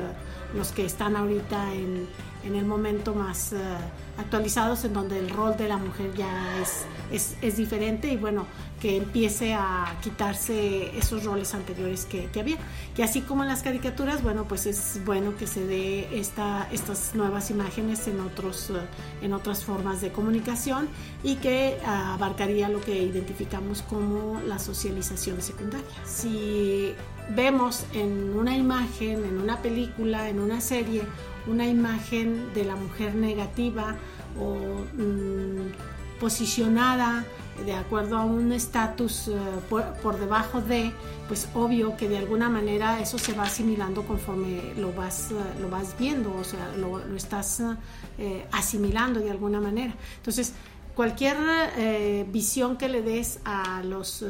los 0.54 0.74
que 0.74 0.86
están 0.86 1.15
ahorita 1.15 1.74
en, 1.74 2.10
en 2.43 2.56
el 2.56 2.65
momento 2.65 3.13
más 3.13 3.54
uh, 3.54 4.19
actualizados, 4.19 4.84
en 4.86 4.93
donde 4.93 5.19
el 5.19 5.30
rol 5.30 5.58
de 5.58 5.67
la 5.67 5.78
mujer 5.78 6.13
ya 6.15 6.60
es, 6.62 6.86
es, 7.12 7.38
es, 7.41 7.58
diferente 7.58 8.12
y 8.12 8.17
bueno, 8.17 8.45
que 8.80 8.97
empiece 8.97 9.54
a 9.54 9.95
quitarse 10.02 10.97
esos 10.97 11.23
roles 11.23 11.54
anteriores 11.54 12.06
que, 12.06 12.26
que, 12.26 12.39
había. 12.39 12.58
Y 12.97 13.02
así 13.02 13.21
como 13.21 13.43
en 13.43 13.50
las 13.50 13.63
caricaturas, 13.63 14.23
bueno, 14.23 14.45
pues 14.45 14.65
es 14.65 15.00
bueno 15.06 15.36
que 15.38 15.47
se 15.47 15.65
dé 15.65 16.19
esta, 16.19 16.67
estas 16.71 17.15
nuevas 17.15 17.52
imágenes 17.52 18.08
en, 18.08 18.19
otros, 18.19 18.69
uh, 18.69 18.78
en 19.23 19.34
otras 19.34 19.63
formas 19.63 20.02
de 20.02 20.12
comunicación 20.12 20.88
y 21.23 21.36
que 21.36 21.78
abarcaría 21.86 22.69
lo 22.69 22.82
que 22.82 23.04
identificamos 23.04 23.82
como 23.84 24.41
la 24.41 24.60
socialización 24.60 25.41
secundaria. 25.41 25.86
Si 26.06 26.93
vemos 27.30 27.86
en 27.93 28.36
una 28.38 28.56
imagen, 28.56 29.26
en 29.26 29.38
una 29.39 29.62
película, 29.62 30.30
en 30.30 30.39
una 30.39 30.62
serie, 30.62 31.04
una 31.47 31.65
imagen 31.65 32.53
de 32.53 32.65
la 32.65 32.75
mujer 32.75 33.15
negativa 33.15 33.95
o 34.39 34.55
mmm, 34.93 36.19
posicionada 36.19 37.25
de 37.65 37.73
acuerdo 37.73 38.17
a 38.17 38.23
un 38.23 38.51
estatus 38.51 39.27
uh, 39.27 39.38
por, 39.69 39.83
por, 39.95 40.19
debajo 40.19 40.62
de, 40.62 40.91
pues 41.27 41.47
obvio 41.55 41.97
que 41.97 42.07
de 42.07 42.17
alguna 42.17 42.49
manera 42.49 42.99
eso 42.99 43.17
se 43.17 43.33
va 43.33 43.43
asimilando 43.43 44.03
conforme 44.03 44.73
lo 44.77 44.93
vas, 44.93 45.29
uh, 45.31 45.62
lo 45.62 45.69
vas 45.69 45.95
viendo, 45.97 46.36
o 46.36 46.43
sea, 46.43 46.71
lo, 46.77 46.99
lo 46.99 47.15
estás 47.15 47.62
eh, 48.17 48.45
asimilando 48.51 49.19
de 49.19 49.31
alguna 49.31 49.60
manera. 49.60 49.93
Entonces, 50.17 50.53
cualquier 50.95 51.38
eh, 51.77 52.25
visión 52.31 52.77
que 52.77 52.89
le 52.89 53.01
des 53.01 53.39
a 53.45 53.83
los 53.83 54.25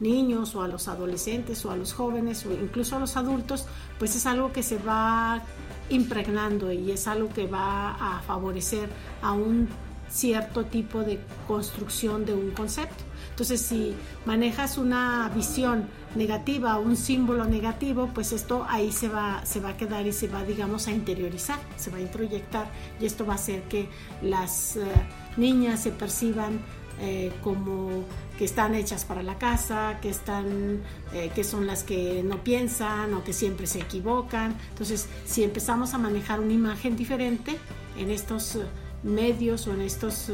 niños 0.00 0.54
o 0.54 0.62
a 0.62 0.68
los 0.68 0.88
adolescentes 0.88 1.64
o 1.64 1.70
a 1.70 1.76
los 1.76 1.92
jóvenes 1.92 2.46
o 2.46 2.52
incluso 2.52 2.96
a 2.96 3.00
los 3.00 3.16
adultos, 3.16 3.66
pues 3.98 4.16
es 4.16 4.24
algo 4.26 4.52
que 4.52 4.62
se 4.62 4.78
va 4.78 5.42
impregnando 5.90 6.72
y 6.72 6.90
es 6.90 7.06
algo 7.06 7.28
que 7.28 7.46
va 7.46 7.90
a 7.94 8.22
favorecer 8.22 8.88
a 9.22 9.32
un 9.32 9.68
cierto 10.08 10.64
tipo 10.64 11.00
de 11.00 11.18
construcción 11.46 12.24
de 12.24 12.34
un 12.34 12.50
concepto. 12.52 13.04
Entonces, 13.30 13.60
si 13.60 13.94
manejas 14.26 14.78
una 14.78 15.28
visión 15.34 15.88
negativa, 16.14 16.78
un 16.78 16.96
símbolo 16.96 17.44
negativo, 17.46 18.08
pues 18.14 18.32
esto 18.32 18.64
ahí 18.68 18.92
se 18.92 19.08
va, 19.08 19.44
se 19.44 19.58
va 19.58 19.70
a 19.70 19.76
quedar 19.76 20.06
y 20.06 20.12
se 20.12 20.28
va, 20.28 20.44
digamos, 20.44 20.86
a 20.86 20.92
interiorizar, 20.92 21.58
se 21.76 21.90
va 21.90 21.98
a 21.98 22.00
introyectar 22.00 22.70
y 23.00 23.06
esto 23.06 23.26
va 23.26 23.32
a 23.32 23.36
hacer 23.36 23.62
que 23.62 23.88
las 24.22 24.76
uh, 24.76 25.40
niñas 25.40 25.82
se 25.82 25.90
perciban 25.90 26.60
eh, 27.00 27.32
como 27.42 28.04
que 28.38 28.44
están 28.44 28.74
hechas 28.74 29.04
para 29.04 29.22
la 29.22 29.38
casa, 29.38 29.98
que 30.00 30.08
están, 30.08 30.82
eh, 31.12 31.30
que 31.34 31.44
son 31.44 31.66
las 31.66 31.82
que 31.82 32.22
no 32.24 32.42
piensan 32.42 33.14
o 33.14 33.24
que 33.24 33.32
siempre 33.32 33.66
se 33.66 33.80
equivocan. 33.80 34.56
Entonces, 34.70 35.06
si 35.24 35.44
empezamos 35.44 35.94
a 35.94 35.98
manejar 35.98 36.40
una 36.40 36.52
imagen 36.52 36.96
diferente 36.96 37.58
en 37.96 38.10
estos 38.10 38.56
uh, 38.56 38.64
medios 39.04 39.66
o 39.66 39.74
en 39.74 39.82
estos 39.82 40.30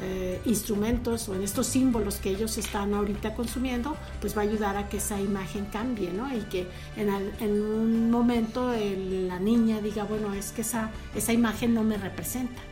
eh, 0.00 0.40
instrumentos 0.44 1.28
o 1.28 1.34
en 1.34 1.42
estos 1.42 1.66
símbolos 1.66 2.16
que 2.16 2.30
ellos 2.30 2.56
están 2.56 2.94
ahorita 2.94 3.34
consumiendo, 3.34 3.96
pues 4.20 4.36
va 4.36 4.42
a 4.42 4.44
ayudar 4.44 4.76
a 4.76 4.88
que 4.88 4.98
esa 4.98 5.20
imagen 5.20 5.66
cambie, 5.72 6.12
¿no? 6.12 6.32
Y 6.32 6.42
que 6.42 6.68
en, 6.96 7.50
un 7.50 8.08
momento 8.08 8.72
la 8.72 9.40
niña 9.40 9.80
diga, 9.80 10.04
bueno, 10.04 10.34
es 10.34 10.52
que 10.52 10.60
esa, 10.60 10.90
esa 11.16 11.32
imagen 11.32 11.74
no 11.74 11.82
me 11.82 11.96
representa. 11.96 12.62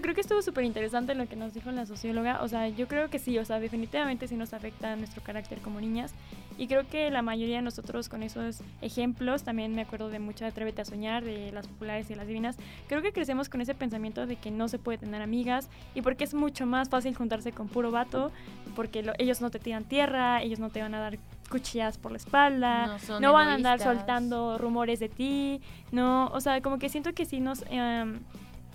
Creo 0.00 0.14
que 0.14 0.20
estuvo 0.20 0.42
súper 0.42 0.64
interesante 0.64 1.14
lo 1.14 1.26
que 1.26 1.36
nos 1.36 1.54
dijo 1.54 1.70
la 1.70 1.86
socióloga. 1.86 2.42
O 2.42 2.48
sea, 2.48 2.68
yo 2.68 2.88
creo 2.88 3.10
que 3.10 3.18
sí, 3.18 3.38
o 3.38 3.44
sea, 3.44 3.60
definitivamente 3.60 4.28
sí 4.28 4.36
nos 4.36 4.52
afecta 4.52 4.96
nuestro 4.96 5.22
carácter 5.22 5.58
como 5.60 5.80
niñas. 5.80 6.14
Y 6.58 6.66
creo 6.66 6.86
que 6.86 7.10
la 7.10 7.22
mayoría 7.22 7.56
de 7.56 7.62
nosotros 7.62 8.08
con 8.08 8.22
esos 8.22 8.60
ejemplos, 8.82 9.44
también 9.44 9.74
me 9.74 9.82
acuerdo 9.82 10.10
de 10.10 10.18
mucho 10.18 10.44
de 10.44 10.50
Atrévete 10.50 10.82
a 10.82 10.84
Soñar, 10.84 11.24
de 11.24 11.52
las 11.52 11.66
populares 11.66 12.10
y 12.10 12.14
las 12.14 12.26
divinas, 12.26 12.56
creo 12.86 13.00
que 13.00 13.12
crecemos 13.12 13.48
con 13.48 13.60
ese 13.62 13.74
pensamiento 13.74 14.26
de 14.26 14.36
que 14.36 14.50
no 14.50 14.68
se 14.68 14.78
puede 14.78 14.98
tener 14.98 15.22
amigas 15.22 15.70
y 15.94 16.02
porque 16.02 16.24
es 16.24 16.34
mucho 16.34 16.66
más 16.66 16.90
fácil 16.90 17.14
juntarse 17.14 17.52
con 17.52 17.68
puro 17.68 17.90
vato, 17.90 18.30
porque 18.76 19.02
lo, 19.02 19.12
ellos 19.18 19.40
no 19.40 19.50
te 19.50 19.58
tiran 19.58 19.84
tierra, 19.84 20.42
ellos 20.42 20.58
no 20.58 20.68
te 20.68 20.82
van 20.82 20.94
a 20.94 21.00
dar 21.00 21.18
cuchillas 21.48 21.96
por 21.96 22.12
la 22.12 22.18
espalda, 22.18 22.98
no, 23.08 23.20
no 23.20 23.32
van 23.32 23.48
a 23.48 23.54
andar 23.54 23.80
soltando 23.80 24.58
rumores 24.58 25.00
de 25.00 25.08
ti, 25.08 25.60
no, 25.92 26.26
o 26.28 26.40
sea, 26.40 26.60
como 26.60 26.78
que 26.78 26.88
siento 26.88 27.12
que 27.14 27.24
sí 27.24 27.40
nos... 27.40 27.64
Um, 27.70 28.18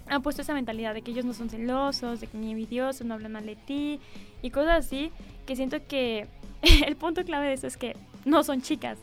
han 0.08 0.22
puesto 0.22 0.42
esa 0.42 0.54
mentalidad 0.54 0.94
de 0.94 1.02
que 1.02 1.12
ellos 1.12 1.26
no 1.26 1.34
son 1.34 1.50
celosos, 1.50 2.20
de 2.22 2.28
que 2.28 2.38
ni 2.38 2.52
envidiosos, 2.52 3.06
no 3.06 3.14
hablan 3.16 3.32
mal 3.34 3.46
de 3.46 3.56
ti 3.56 4.00
y 4.42 4.50
cosas 4.52 4.86
así, 4.86 5.12
que 5.46 5.56
siento 5.56 5.78
que 5.88 6.28
el 6.86 6.96
punto 6.96 7.24
clave 7.24 7.48
de 7.48 7.54
eso 7.54 7.68
es 7.68 7.78
que 7.78 7.96
no 8.26 8.44
son 8.44 8.62
chicas. 8.62 8.98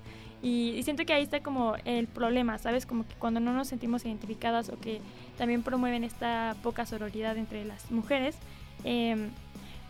Y, 0.45 0.71
y 0.77 0.83
siento 0.83 1.05
que 1.05 1.13
ahí 1.13 1.23
está 1.23 1.41
como 1.41 1.77
el 1.85 2.09
problema, 2.09 2.59
¿sabes? 2.59 2.85
Como 2.85 3.07
que 3.07 3.15
cuando 3.15 3.39
no 3.39 3.53
nos 3.53 3.69
sentimos 3.69 4.05
identificadas 4.05 4.71
o 4.71 4.77
que 4.81 5.01
también 5.39 5.63
promueven 5.63 6.03
esta 6.03 6.57
poca 6.65 6.85
sororidad 6.85 7.37
entre 7.37 7.65
las 7.65 7.91
mujeres, 7.93 8.35
em, 8.83 9.31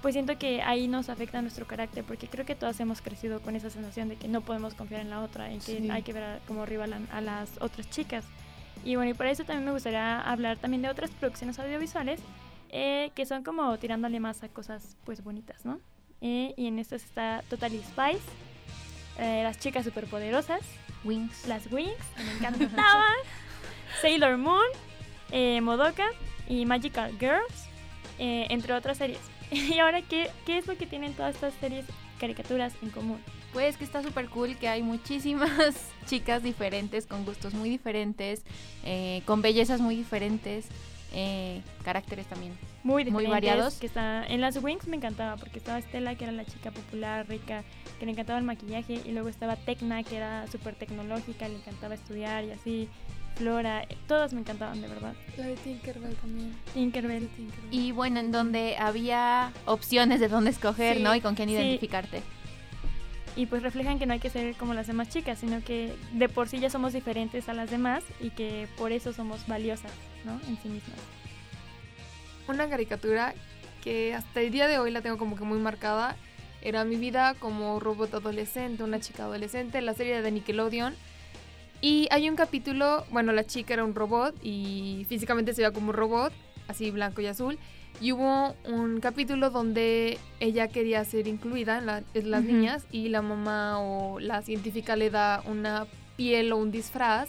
pues 0.03 0.13
siento 0.15 0.37
que 0.37 0.61
ahí 0.61 0.89
nos 0.89 1.09
afecta 1.09 1.41
nuestro 1.41 1.67
carácter, 1.67 2.05
porque 2.05 2.27
creo 2.27 2.45
que 2.45 2.55
todas 2.55 2.79
hemos 2.81 3.01
crecido 3.01 3.41
con 3.41 3.57
esa 3.57 3.71
sensación 3.71 4.09
de 4.11 4.17
que 4.17 4.29
no 4.29 4.43
podemos 4.43 4.75
confiar 4.75 5.01
en 5.01 5.09
la 5.11 5.21
otra 5.23 5.51
y 5.55 5.59
que 5.59 5.79
Sí. 5.79 5.91
hay 5.91 6.03
que 6.03 6.13
ver 6.13 6.23
a- 6.25 6.39
como 6.47 6.67
rival 6.67 6.93
a, 6.93 7.17
a 7.17 7.21
las 7.23 7.49
otras 7.63 7.89
chicas. 7.89 8.25
Y 8.85 8.97
bueno, 8.97 9.11
y 9.11 9.15
para 9.15 9.31
eso 9.31 9.45
también 9.45 9.65
me 9.65 9.73
gustaría 9.73 10.21
hablar 10.21 10.59
también 10.59 10.83
de 10.83 10.89
otras 10.89 11.11
producciones 11.11 11.59
audiovisuales 11.59 12.21
eh, 12.71 13.13
que 13.15 13.27
son 13.27 13.45
como 13.45 13.77
tirándole 13.79 14.19
más 14.19 14.43
a 14.43 14.49
cosas 14.49 14.97
pues 15.05 15.23
bonitas, 15.23 15.65
¿no? 15.65 15.79
Eh, 16.23 16.55
y 16.57 16.69
en 16.69 16.79
estas 16.79 17.03
está 17.05 17.43
Totally 17.51 17.83
Spice, 17.83 18.23
eh, 19.19 19.43
las 19.43 19.59
chicas 19.59 19.85
superpoderosas, 19.85 20.61
Wings, 21.03 21.49
las 21.49 21.71
Wings, 21.71 21.93
que 22.17 22.23
me 22.23 22.33
encantaban, 22.35 23.17
Sailor 24.01 24.39
Moon, 24.39 24.63
eh, 25.33 25.61
Modoka 25.61 26.07
y 26.49 26.65
Magical 26.65 27.13
Girls, 27.19 27.69
entre 28.19 28.73
otras 28.73 28.99
series. 28.99 29.21
y 29.51 29.81
ahora, 29.81 30.01
¿qué, 30.03 30.31
¿qué 30.47 30.59
es 30.59 30.69
lo 30.69 30.77
que 30.77 30.87
tienen 30.87 31.13
todas 31.15 31.35
estas 31.35 31.55
series 31.55 31.85
caricaturas 32.21 32.73
en 32.83 32.91
común? 32.91 33.21
Pues 33.53 33.77
que 33.77 33.85
está 33.85 34.03
súper 34.03 34.29
cool 34.29 34.57
que 34.57 34.69
hay 34.69 34.83
muchísimas 34.83 35.51
chicas 36.07 36.43
diferentes, 36.43 37.07
con 37.07 37.25
gustos 37.25 37.53
muy 37.55 37.69
diferentes, 37.69 38.45
eh, 38.85 39.23
con 39.27 39.43
bellezas 39.43 39.81
muy 39.81 39.95
diferentes, 39.95 40.67
eh, 41.13 41.61
caracteres 41.85 42.27
también 42.27 42.53
muy, 42.83 43.05
muy 43.05 43.05
diferentes, 43.05 43.31
variados. 43.31 43.75
Que 43.79 43.87
está, 43.87 44.25
en 44.27 44.41
las 44.41 44.63
Wings 44.63 44.87
me 44.89 44.97
encantaba 44.97 45.37
porque 45.37 45.59
estaba 45.59 45.81
Stella, 45.81 46.15
que 46.15 46.25
era 46.25 46.33
la 46.33 46.45
chica 46.45 46.71
popular, 46.71 47.29
rica, 47.29 47.63
que 47.99 48.07
le 48.07 48.13
encantaba 48.13 48.39
el 48.39 48.45
maquillaje, 48.45 49.01
y 49.05 49.13
luego 49.13 49.29
estaba 49.29 49.57
Tecna, 49.57 50.03
que 50.03 50.17
era 50.17 50.47
súper 50.49 50.75
tecnológica, 50.75 51.49
le 51.49 51.57
encantaba 51.57 51.95
estudiar 51.95 52.45
y 52.45 52.51
así. 52.51 52.89
Flora, 53.37 53.83
eh, 53.85 53.97
todas 54.07 54.35
me 54.35 54.41
encantaban 54.41 54.83
de 54.83 54.89
verdad. 54.89 55.15
La 55.39 55.47
de 55.47 55.57
Tinkerbell 55.57 56.15
también. 56.17 56.55
Tinkerbell. 56.75 57.31
Y 57.71 57.93
bueno, 57.93 58.21
en 58.21 58.31
donde 58.31 58.77
había 58.77 59.53
opciones 59.65 60.21
de 60.21 60.29
dónde 60.29 60.51
escoger, 60.51 60.99
Sí, 60.99 61.03
¿no? 61.03 61.15
Y 61.15 61.23
con 61.23 61.35
quién 61.35 61.49
sí. 61.49 61.55
identificarte. 61.55 62.23
Y 63.35 63.47
pues 63.47 63.63
reflejan 63.63 63.99
que 63.99 64.07
no 64.07 64.13
hay 64.13 64.21
que 64.21 64.31
ser 64.31 64.55
como 64.57 64.75
las 64.75 64.87
demás 64.87 65.09
chicas, 65.09 65.39
sino 65.39 65.63
que 65.65 65.95
de 66.13 66.29
por 66.29 66.49
sí 66.49 66.61
ya 66.61 66.69
somos 66.69 66.93
diferentes 66.93 67.49
a 67.49 67.55
las 67.55 67.71
demás 67.71 68.05
y 68.21 68.31
que 68.31 68.69
por 68.77 68.93
eso 68.93 69.13
somos 69.13 69.47
valiosas, 69.47 69.93
¿no? 70.25 70.33
En 70.49 70.59
sí 70.63 70.69
mismas. 70.69 70.99
Una 72.47 72.69
caricatura 72.69 73.35
que 73.83 74.15
hasta 74.15 74.41
el 74.41 74.51
día 74.51 74.69
de 74.69 74.79
hoy 74.79 74.91
la 74.91 75.01
tengo 75.01 75.17
como 75.17 75.37
que 75.37 75.45
muy 75.45 75.59
marcada 75.59 76.17
era 76.61 76.85
mi 76.85 76.97
vida 76.97 77.35
como 77.39 77.81
robot 77.81 78.15
adolescente, 78.15 78.85
una 78.85 79.01
chica 79.01 79.25
adolescente, 79.25 79.81
la 79.81 79.95
serie 79.95 80.23
de 80.23 80.31
Nickelodeon. 80.31 80.95
Y 81.81 82.07
hay 82.13 82.29
un 82.29 82.37
capítulo, 82.37 83.05
bueno, 83.11 83.33
la 83.33 83.45
chica 83.45 83.75
era 83.75 83.85
un 83.85 83.95
robot 83.95 84.37
y 84.43 85.05
físicamente 85.09 85.53
se 85.53 85.63
veía 85.63 85.73
como 85.73 85.89
un 85.89 85.97
robot, 85.97 86.33
así 86.69 86.91
blanco 86.91 87.21
y 87.21 87.27
azul. 87.27 87.59
Y 88.01 88.13
hubo 88.13 88.57
un 88.65 89.01
capítulo 89.01 89.51
donde 89.51 90.19
ella 90.41 90.67
quería 90.69 91.05
ser 91.05 91.29
incluida 91.29 91.79
en, 91.79 91.87
la- 91.87 92.03
en 92.15 92.31
las 92.31 92.43
niñas 92.43 92.85
y 92.91 93.09
la 93.09 93.23
mamá 93.23 93.79
o 93.81 94.19
la 94.19 94.43
científica 94.43 94.97
le 94.97 95.09
da 95.11 95.43
una 95.47 95.87
piel 96.17 96.53
o 96.53 96.57
un 96.57 96.71
disfraz, 96.73 97.29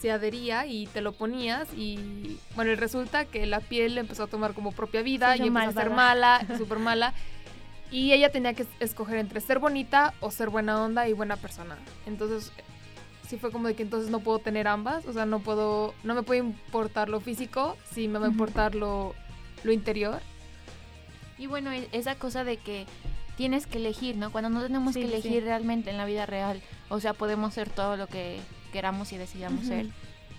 se 0.00 0.10
adhería 0.10 0.66
y 0.66 0.86
te 0.88 1.00
lo 1.00 1.12
ponías 1.12 1.68
y 1.76 2.38
bueno, 2.56 2.72
y 2.72 2.74
resulta 2.74 3.24
que 3.26 3.46
la 3.46 3.60
piel 3.60 3.98
empezó 3.98 4.24
a 4.24 4.26
tomar 4.26 4.54
como 4.54 4.72
propia 4.72 5.02
vida 5.02 5.36
y 5.36 5.40
empezó 5.48 5.78
a 5.78 5.82
ser 5.84 5.90
mala, 5.96 6.46
súper 6.58 6.78
mala. 6.78 7.12
Y 7.90 8.12
ella 8.12 8.32
tenía 8.32 8.54
que 8.54 8.64
escoger 8.80 9.18
entre 9.18 9.40
ser 9.42 9.58
bonita 9.58 10.14
o 10.20 10.30
ser 10.30 10.48
buena 10.48 10.82
onda 10.82 11.06
y 11.08 11.12
buena 11.12 11.36
persona. 11.36 11.76
Entonces, 12.06 12.50
sí 13.28 13.36
fue 13.36 13.52
como 13.52 13.68
de 13.68 13.74
que 13.74 13.82
entonces 13.82 14.10
no 14.10 14.20
puedo 14.20 14.38
tener 14.38 14.66
ambas. 14.66 15.04
O 15.06 15.12
sea, 15.12 15.26
no 15.26 15.40
puedo, 15.40 15.92
no 16.02 16.14
me 16.14 16.22
puede 16.22 16.40
importar 16.40 17.10
lo 17.10 17.20
físico, 17.20 17.76
sí 17.92 18.08
me 18.08 18.18
va 18.18 18.26
a 18.26 18.30
importar 18.30 18.74
lo, 18.74 19.14
lo 19.64 19.72
interior. 19.72 20.20
Y 21.38 21.46
bueno, 21.46 21.72
e- 21.72 21.88
esa 21.92 22.14
cosa 22.14 22.44
de 22.44 22.56
que 22.56 22.86
tienes 23.36 23.66
que 23.66 23.78
elegir, 23.78 24.16
¿no? 24.16 24.30
Cuando 24.30 24.50
no 24.50 24.62
tenemos 24.62 24.94
Sí, 24.94 25.00
que 25.00 25.06
elegir 25.06 25.32
sí. 25.32 25.40
realmente 25.40 25.90
en 25.90 25.96
la 25.96 26.04
vida 26.04 26.26
real. 26.26 26.60
O 26.88 27.00
sea, 27.00 27.14
podemos 27.14 27.54
ser 27.54 27.70
todo 27.70 27.96
lo 27.96 28.06
que 28.06 28.38
queramos 28.72 29.12
y 29.12 29.18
decidamos 29.18 29.66
ser. 29.66 29.86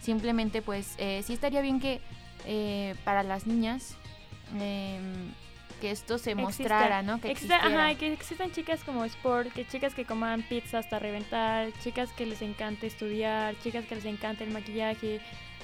Simplemente, 0.02 0.62
pues, 0.62 0.96
eh, 0.98 1.22
sí 1.26 1.34
estaría 1.34 1.62
bien 1.62 1.80
que 1.80 2.02
eh, 2.46 2.96
para 3.06 3.24
las 3.24 3.48
niñas 3.48 3.96
em, 4.60 5.32
que 5.82 5.92
esto 5.92 6.18
se 6.18 6.32
Exista- 6.32 6.42
mostrara, 6.44 7.02
¿no? 7.02 7.20
Que 7.20 7.32
exista- 7.32 7.58
ajá, 7.66 7.96
que 7.96 8.14
existan 8.14 8.52
chicas 8.52 8.84
como 8.84 9.04
sport, 9.06 9.52
que 9.54 9.66
chicas 9.68 9.94
que 9.94 10.06
coman 10.06 10.42
pizza 10.44 10.80
hasta 10.80 11.00
reventar, 11.00 11.70
chicas 11.84 12.10
que 12.12 12.26
les 12.26 12.42
encante 12.42 12.88
estudiar, 12.88 13.56
chicas 13.64 13.86
que 13.86 13.96
les 13.96 14.06
encante 14.06 14.44
el 14.44 14.52
maquillaje, 14.52 15.20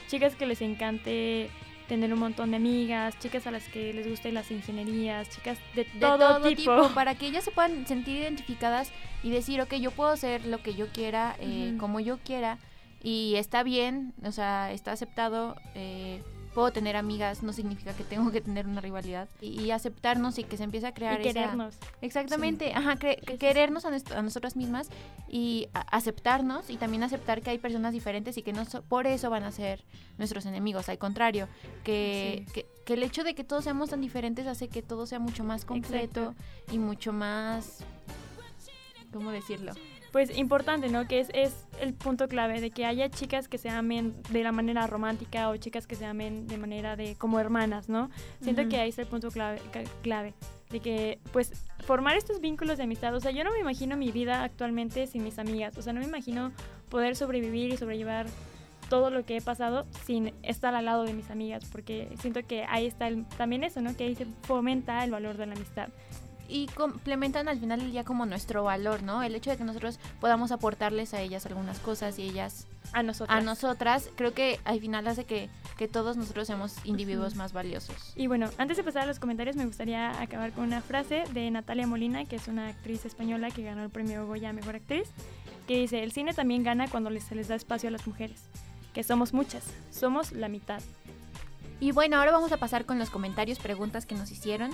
chicas 0.10 0.36
que 0.36 0.46
les 0.46 0.62
encante 0.62 1.50
tener 1.90 2.14
un 2.14 2.20
montón 2.20 2.52
de 2.52 2.58
amigas, 2.58 3.18
chicas 3.20 3.46
a 3.48 3.52
las 3.52 3.68
que 3.68 3.94
les 3.94 4.08
gusten 4.08 4.36
las 4.36 4.50
ingenierías, 4.52 5.28
chicas 5.30 5.58
de, 5.76 5.84
de 5.84 6.00
todo, 6.00 6.42
tipo. 6.42 6.90
para 6.94 7.16
que 7.16 7.28
ellas 7.28 7.44
se 7.44 7.52
puedan 7.52 7.86
sentir 7.88 8.16
identificadas 8.18 8.92
y 9.24 9.32
decir, 9.32 9.60
ok, 9.60 9.74
yo 9.74 9.92
puedo 9.92 10.16
ser 10.16 10.46
lo 10.46 10.62
que 10.64 10.76
yo 10.76 10.88
quiera, 10.88 11.36
eh, 11.40 11.76
como 11.80 12.00
yo 12.00 12.20
quiera, 12.20 12.60
y 13.04 13.36
está 13.36 13.64
bien, 13.64 14.14
o 14.24 14.32
sea, 14.32 14.72
está 14.72 14.92
aceptado, 14.92 15.58
eh, 15.74 16.22
puedo 16.60 16.74
tener 16.74 16.98
amigas, 16.98 17.42
no 17.42 17.54
significa 17.54 17.94
que 17.94 18.04
tengo 18.04 18.32
que 18.32 18.42
tener 18.42 18.68
una 18.68 18.82
rivalidad, 18.82 19.30
y, 19.40 19.62
y 19.62 19.72
aceptarnos 19.72 20.38
y 20.40 20.44
que 20.44 20.58
se 20.58 20.64
empiece 20.64 20.88
a 20.88 20.94
crear 20.94 21.22
Y 21.22 21.30
esa- 21.30 21.40
querernos. 21.40 21.76
Exactamente, 22.02 22.74
ajá, 22.74 22.96
cre- 22.98 23.38
querernos 23.38 23.86
a, 23.86 23.92
a 24.18 24.22
nosotras 24.22 24.58
mismas 24.58 24.90
y 25.30 25.70
a- 25.74 25.80
aceptarnos 25.96 26.70
y 26.70 26.76
también 26.76 27.04
aceptar 27.04 27.42
que 27.42 27.52
hay 27.52 27.60
personas 27.60 27.94
diferentes 27.94 28.38
y 28.38 28.42
que 28.44 28.52
no 28.52 28.66
so- 28.66 28.82
por 28.82 29.08
eso 29.08 29.30
van 29.30 29.44
a 29.44 29.52
ser 29.54 29.86
nuestros 30.18 30.46
enemigos, 30.46 30.90
al 30.90 30.98
contrario, 30.98 31.48
que, 31.86 32.46
que, 32.54 32.66
que 32.86 32.94
el 32.96 33.04
hecho 33.04 33.24
de 33.24 33.36
que 33.36 33.46
todos 33.46 33.64
seamos 33.64 33.92
tan 33.92 34.02
diferentes 34.02 34.46
hace 34.46 34.68
que 34.68 34.82
todo 34.82 35.06
sea 35.06 35.20
mucho 35.20 35.46
más 35.46 35.64
completo 35.64 36.36
y 36.74 36.78
mucho 36.78 37.14
más, 37.14 37.86
¿cómo 39.14 39.32
decirlo? 39.32 39.72
Pues 40.12 40.36
importante, 40.38 40.90
¿no? 40.90 41.08
Que 41.08 41.20
es, 41.20 41.30
es 41.34 41.68
el 41.82 41.94
punto 41.94 42.28
clave 42.28 42.62
de 42.62 42.72
que 42.72 42.86
haya 42.86 43.10
chicas 43.10 43.48
que 43.48 43.58
se 43.58 43.70
amen 43.70 44.16
de 44.32 44.44
la 44.44 44.52
manera 44.52 44.88
romántica 44.88 45.50
o 45.50 45.58
chicas 45.58 45.86
que 45.86 45.96
se 45.96 46.06
amen 46.06 46.48
de 46.48 46.58
manera 46.58 46.96
de 46.96 47.16
como 47.16 47.40
hermanas, 47.40 47.90
¿no? 47.90 48.10
Siento 48.42 48.64
que 48.70 48.80
ahí 48.80 48.90
está 48.90 49.04
el 49.04 49.08
punto 49.08 49.30
clave, 49.30 49.60
clave 50.02 50.34
de 50.72 50.80
que 50.80 51.20
pues 51.32 51.52
formar 51.86 52.16
estos 52.16 52.42
vínculos 52.42 52.78
de 52.78 52.84
amistad, 52.84 53.14
o 53.16 53.20
sea, 53.20 53.32
yo 53.32 53.44
no 53.44 53.52
me 53.52 53.60
imagino 53.60 53.98
mi 53.98 54.12
vida 54.12 54.44
actualmente 54.44 55.08
sin 55.08 55.24
mis 55.24 55.40
amigas, 55.40 55.76
o 55.78 55.82
sea, 55.82 55.94
no 55.94 56.00
me 56.00 56.06
imagino 56.06 56.52
poder 56.90 57.16
sobrevivir 57.16 57.74
y 57.74 57.78
sobrellevar 57.78 58.28
todo 58.88 59.10
lo 59.12 59.24
que 59.26 59.38
he 59.38 59.42
pasado 59.42 59.86
sin 60.06 60.34
estar 60.44 60.74
al 60.76 60.86
lado 60.86 61.04
de 61.04 61.14
mis 61.14 61.30
amigas, 61.32 61.64
porque 61.72 62.10
siento 62.20 62.42
que 62.48 62.66
ahí 62.68 62.86
está 62.88 63.08
el- 63.08 63.26
también 63.38 63.64
eso, 63.64 63.82
¿no? 63.82 63.96
Que 63.96 64.06
ahí 64.06 64.16
se 64.16 64.26
fomenta 64.44 65.04
el 65.04 65.12
valor 65.12 65.38
de 65.38 65.46
la 65.48 65.54
amistad. 65.54 65.90
Y 66.52 66.66
complementan 66.68 67.48
al 67.48 67.60
final 67.60 67.80
del 67.80 67.92
día 67.92 68.04
como 68.04 68.26
nuestro 68.26 68.64
valor, 68.64 69.04
¿no? 69.04 69.22
El 69.22 69.36
hecho 69.36 69.52
de 69.52 69.58
que 69.58 69.64
nosotros 69.64 70.00
podamos 70.20 70.52
aportarles 70.52 71.14
a 71.14 71.22
ellas 71.22 71.46
algunas 71.46 71.78
cosas 71.80 72.18
y 72.18 72.24
ellas 72.24 72.66
a 72.92 73.04
nosotras. 73.04 73.38
a 73.38 73.42
nosotras, 73.42 74.10
creo 74.16 74.34
que 74.34 74.60
al 74.66 74.80
final 74.80 75.08
hace 75.08 75.26
que, 75.26 75.50
que 75.78 75.88
todos 75.88 76.18
nosotros 76.18 76.48
seamos 76.48 76.76
individuos 76.86 77.36
más 77.36 77.54
valiosos. 77.54 78.14
Y 78.16 78.26
bueno, 78.26 78.50
antes 78.58 78.78
de 78.78 78.84
pasar 78.84 79.04
a 79.04 79.06
los 79.06 79.20
comentarios, 79.20 79.56
me 79.56 79.66
gustaría 79.66 80.20
acabar 80.20 80.52
con 80.52 80.64
una 80.64 80.82
frase 80.82 81.24
de 81.34 81.52
Natalia 81.52 81.86
Molina, 81.86 82.26
que 82.26 82.38
es 82.38 82.48
una 82.48 82.68
actriz 82.68 83.06
española 83.06 83.52
que 83.52 83.62
ganó 83.62 83.84
el 83.84 83.92
premio 83.92 84.26
Goya 84.26 84.50
a 84.50 84.54
Mejor 84.54 84.76
Actriz, 84.76 85.08
que 85.68 85.78
dice, 85.78 86.02
el 86.02 86.12
cine 86.12 86.34
también 86.34 86.64
gana 86.64 86.88
cuando 86.88 87.12
se 87.20 87.36
les 87.36 87.48
da 87.48 87.54
espacio 87.54 87.90
a 87.90 87.92
las 87.92 88.08
mujeres, 88.08 88.42
que 88.92 89.04
somos 89.04 89.34
muchas, 89.34 89.64
somos 89.92 90.32
la 90.32 90.50
mitad. 90.50 90.82
Y 91.80 91.92
bueno, 91.92 92.18
ahora 92.18 92.32
vamos 92.32 92.52
a 92.52 92.58
pasar 92.58 92.86
con 92.86 92.98
los 92.98 93.10
comentarios, 93.10 93.60
preguntas 93.60 94.06
que 94.06 94.16
nos 94.16 94.32
hicieron. 94.32 94.72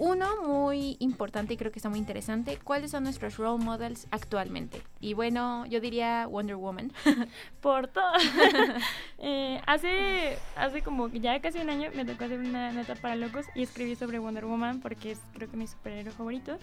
Uno 0.00 0.42
muy 0.42 0.96
importante 0.98 1.52
y 1.52 1.56
creo 1.58 1.70
que 1.70 1.78
está 1.78 1.90
muy 1.90 1.98
interesante, 1.98 2.58
¿cuáles 2.64 2.90
son 2.90 3.04
nuestros 3.04 3.36
role 3.36 3.62
models 3.62 4.08
actualmente? 4.10 4.80
Y 4.98 5.12
bueno, 5.12 5.66
yo 5.66 5.78
diría 5.78 6.26
Wonder 6.26 6.56
Woman. 6.56 6.90
Por 7.60 7.86
todo. 7.88 8.12
Eh, 9.22 9.60
hace, 9.66 10.38
hace 10.56 10.80
como 10.80 11.08
ya 11.08 11.38
casi 11.42 11.58
un 11.58 11.68
año 11.68 11.90
me 11.94 12.06
tocó 12.06 12.24
hacer 12.24 12.38
una 12.38 12.72
nota 12.72 12.94
para 12.94 13.16
locos 13.16 13.44
y 13.54 13.62
escribí 13.62 13.94
sobre 13.94 14.18
Wonder 14.18 14.46
Woman 14.46 14.80
porque 14.80 15.10
es 15.10 15.20
creo 15.34 15.50
que 15.50 15.58
mi 15.58 15.66
superhéroe 15.66 16.10
favorito. 16.10 16.56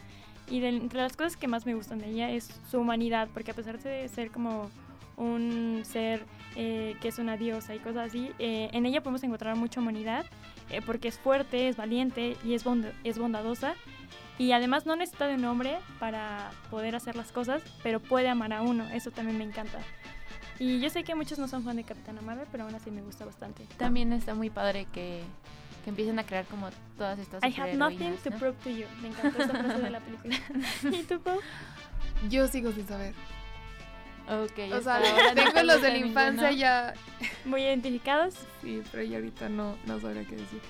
Y 0.50 0.60
de, 0.60 0.70
entre 0.70 1.02
las 1.02 1.16
cosas 1.16 1.38
que 1.38 1.48
más 1.48 1.68
me 1.68 1.76
gustan 1.76 2.00
de 2.00 2.08
ella 2.08 2.32
es 2.32 2.50
su 2.72 2.80
humanidad, 2.80 3.30
porque 3.32 3.52
a 3.52 3.54
pesar 3.54 3.78
de 3.78 4.08
ser 4.08 4.32
como 4.32 4.72
un 5.18 5.84
ser 5.86 6.26
eh, 6.56 6.96
que 7.00 7.10
es 7.10 7.20
una 7.20 7.38
diosa 7.38 7.76
y 7.76 7.80
cosas 7.80 8.08
así, 8.08 8.32
eh, 8.40 8.70
en 8.74 8.88
ella 8.88 9.02
podemos 9.02 9.22
encontrar 9.24 9.56
mucha 9.56 9.80
humanidad, 9.80 10.26
eh, 10.70 10.82
porque 10.86 11.08
es 11.08 11.18
fuerte, 11.20 11.68
es 11.70 11.78
valiente 11.78 12.38
y 12.44 12.54
es, 12.54 12.66
bond- 12.66 12.92
es 13.04 13.18
bondadosa. 13.18 13.74
Y 14.40 14.52
además 14.52 14.86
no 14.86 14.96
necesita 14.96 15.28
de 15.28 15.34
un 15.36 15.46
hombre 15.46 15.78
para 16.00 16.52
poder 16.70 16.96
hacer 16.96 17.16
las 17.16 17.32
cosas, 17.32 17.64
pero 17.82 18.00
puede 18.00 18.30
amar 18.30 18.54
a 18.54 18.62
uno, 18.62 18.88
eso 18.90 19.10
también 19.10 19.38
me 19.38 19.44
encanta. 19.44 19.80
Y 20.60 20.80
yo 20.80 20.90
sé 20.90 21.04
que 21.04 21.16
muchos 21.16 21.40
no 21.40 21.48
son 21.48 21.64
fan 21.64 21.76
de 21.76 21.84
Capitana 21.84 22.22
Marvel, 22.22 22.48
pero 22.52 22.64
aún 22.66 22.76
así 22.76 22.92
me 22.92 23.02
gusta 23.02 23.26
bastante. 23.26 23.66
También 23.78 24.14
está 24.14 24.36
muy 24.36 24.50
padre 24.52 24.86
que, 24.94 25.22
que 25.84 25.90
empiecen 25.90 26.20
a 26.20 26.24
crear 26.24 26.46
como 26.46 26.70
todas 26.98 27.18
estas 27.20 27.44
I 27.44 27.48
have 27.60 27.74
nothing 27.76 28.16
superheroínas, 28.18 28.24
to 28.24 28.30
¿no? 28.32 28.38
prove 28.38 28.56
to 28.64 28.70
you. 28.70 28.86
Me 29.02 29.08
encantó 29.10 29.42
esa 29.42 29.54
frase 29.56 29.82
de 29.82 29.90
la 29.90 30.00
película. 30.02 30.36
¿Y 31.00 31.04
tú, 31.04 31.20
Pau? 31.20 31.40
Yo 32.30 32.48
sigo 32.48 32.72
sin 32.72 32.88
saber. 32.88 33.14
Ok, 34.30 34.74
O 34.74 34.82
sea, 34.82 35.02
tengo 35.36 35.64
los 35.64 35.82
de 35.82 35.90
la 35.90 35.98
infancia 35.98 36.52
ya. 36.52 36.94
Muy 37.46 37.62
identificados. 37.62 38.36
Sí, 38.62 38.82
pero 38.92 39.04
ya 39.04 39.18
ahorita 39.18 39.50
no, 39.50 39.78
no 39.86 40.00
sabría 40.00 40.26
qué 40.26 40.36
decir. 40.36 40.62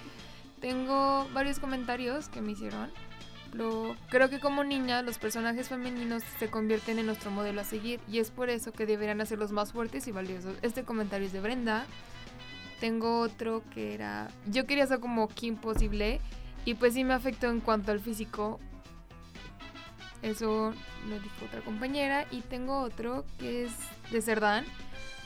Tengo 0.60 1.28
varios 1.34 1.60
comentarios 1.60 2.30
que 2.30 2.41
me 2.41 2.52
hicieron. 2.52 2.91
Lo, 3.54 3.96
creo 4.10 4.30
que 4.30 4.39
como 4.39 4.63
niña 4.63 5.02
los 5.02 5.17
personajes 5.17 5.70
femeninos 5.70 6.22
se 6.38 6.50
convierten 6.50 7.00
en 7.00 7.06
nuestro 7.06 7.32
modelo 7.32 7.62
a 7.62 7.63
seguir 7.63 8.00
y 8.08 8.20
es 8.20 8.30
por 8.30 8.50
eso 8.50 8.72
que 8.74 8.86
deberían 8.86 9.22
hacerlos 9.22 9.52
más 9.52 9.72
fuertes 9.72 10.08
y 10.08 10.12
valiosos. 10.12 10.56
Este 10.62 10.84
comentario 10.84 11.26
es 11.26 11.34
de 11.34 11.41
Brenda. 11.41 11.86
Tengo 12.80 13.22
otro 13.22 13.63
que 13.74 13.93
era, 13.93 14.28
yo 14.46 14.67
quería 14.67 14.86
ser 14.86 15.00
como 15.00 15.28
Kim 15.30 15.56
posible 15.56 16.20
y 16.65 16.76
pues 16.76 16.93
sí 16.93 17.04
me 17.04 17.13
afectó 17.13 17.48
en 17.50 17.62
cuanto 17.62 17.91
al 17.91 18.00
físico. 18.00 18.60
Eso 20.21 20.73
lo 21.08 21.19
dijo 21.19 21.45
otra 21.45 21.62
compañera 21.62 22.25
y 22.32 22.41
tengo 22.41 22.80
otro 22.82 23.25
que 23.39 23.65
es 23.65 23.71
de 24.12 24.21
Cerdán. 24.21 24.65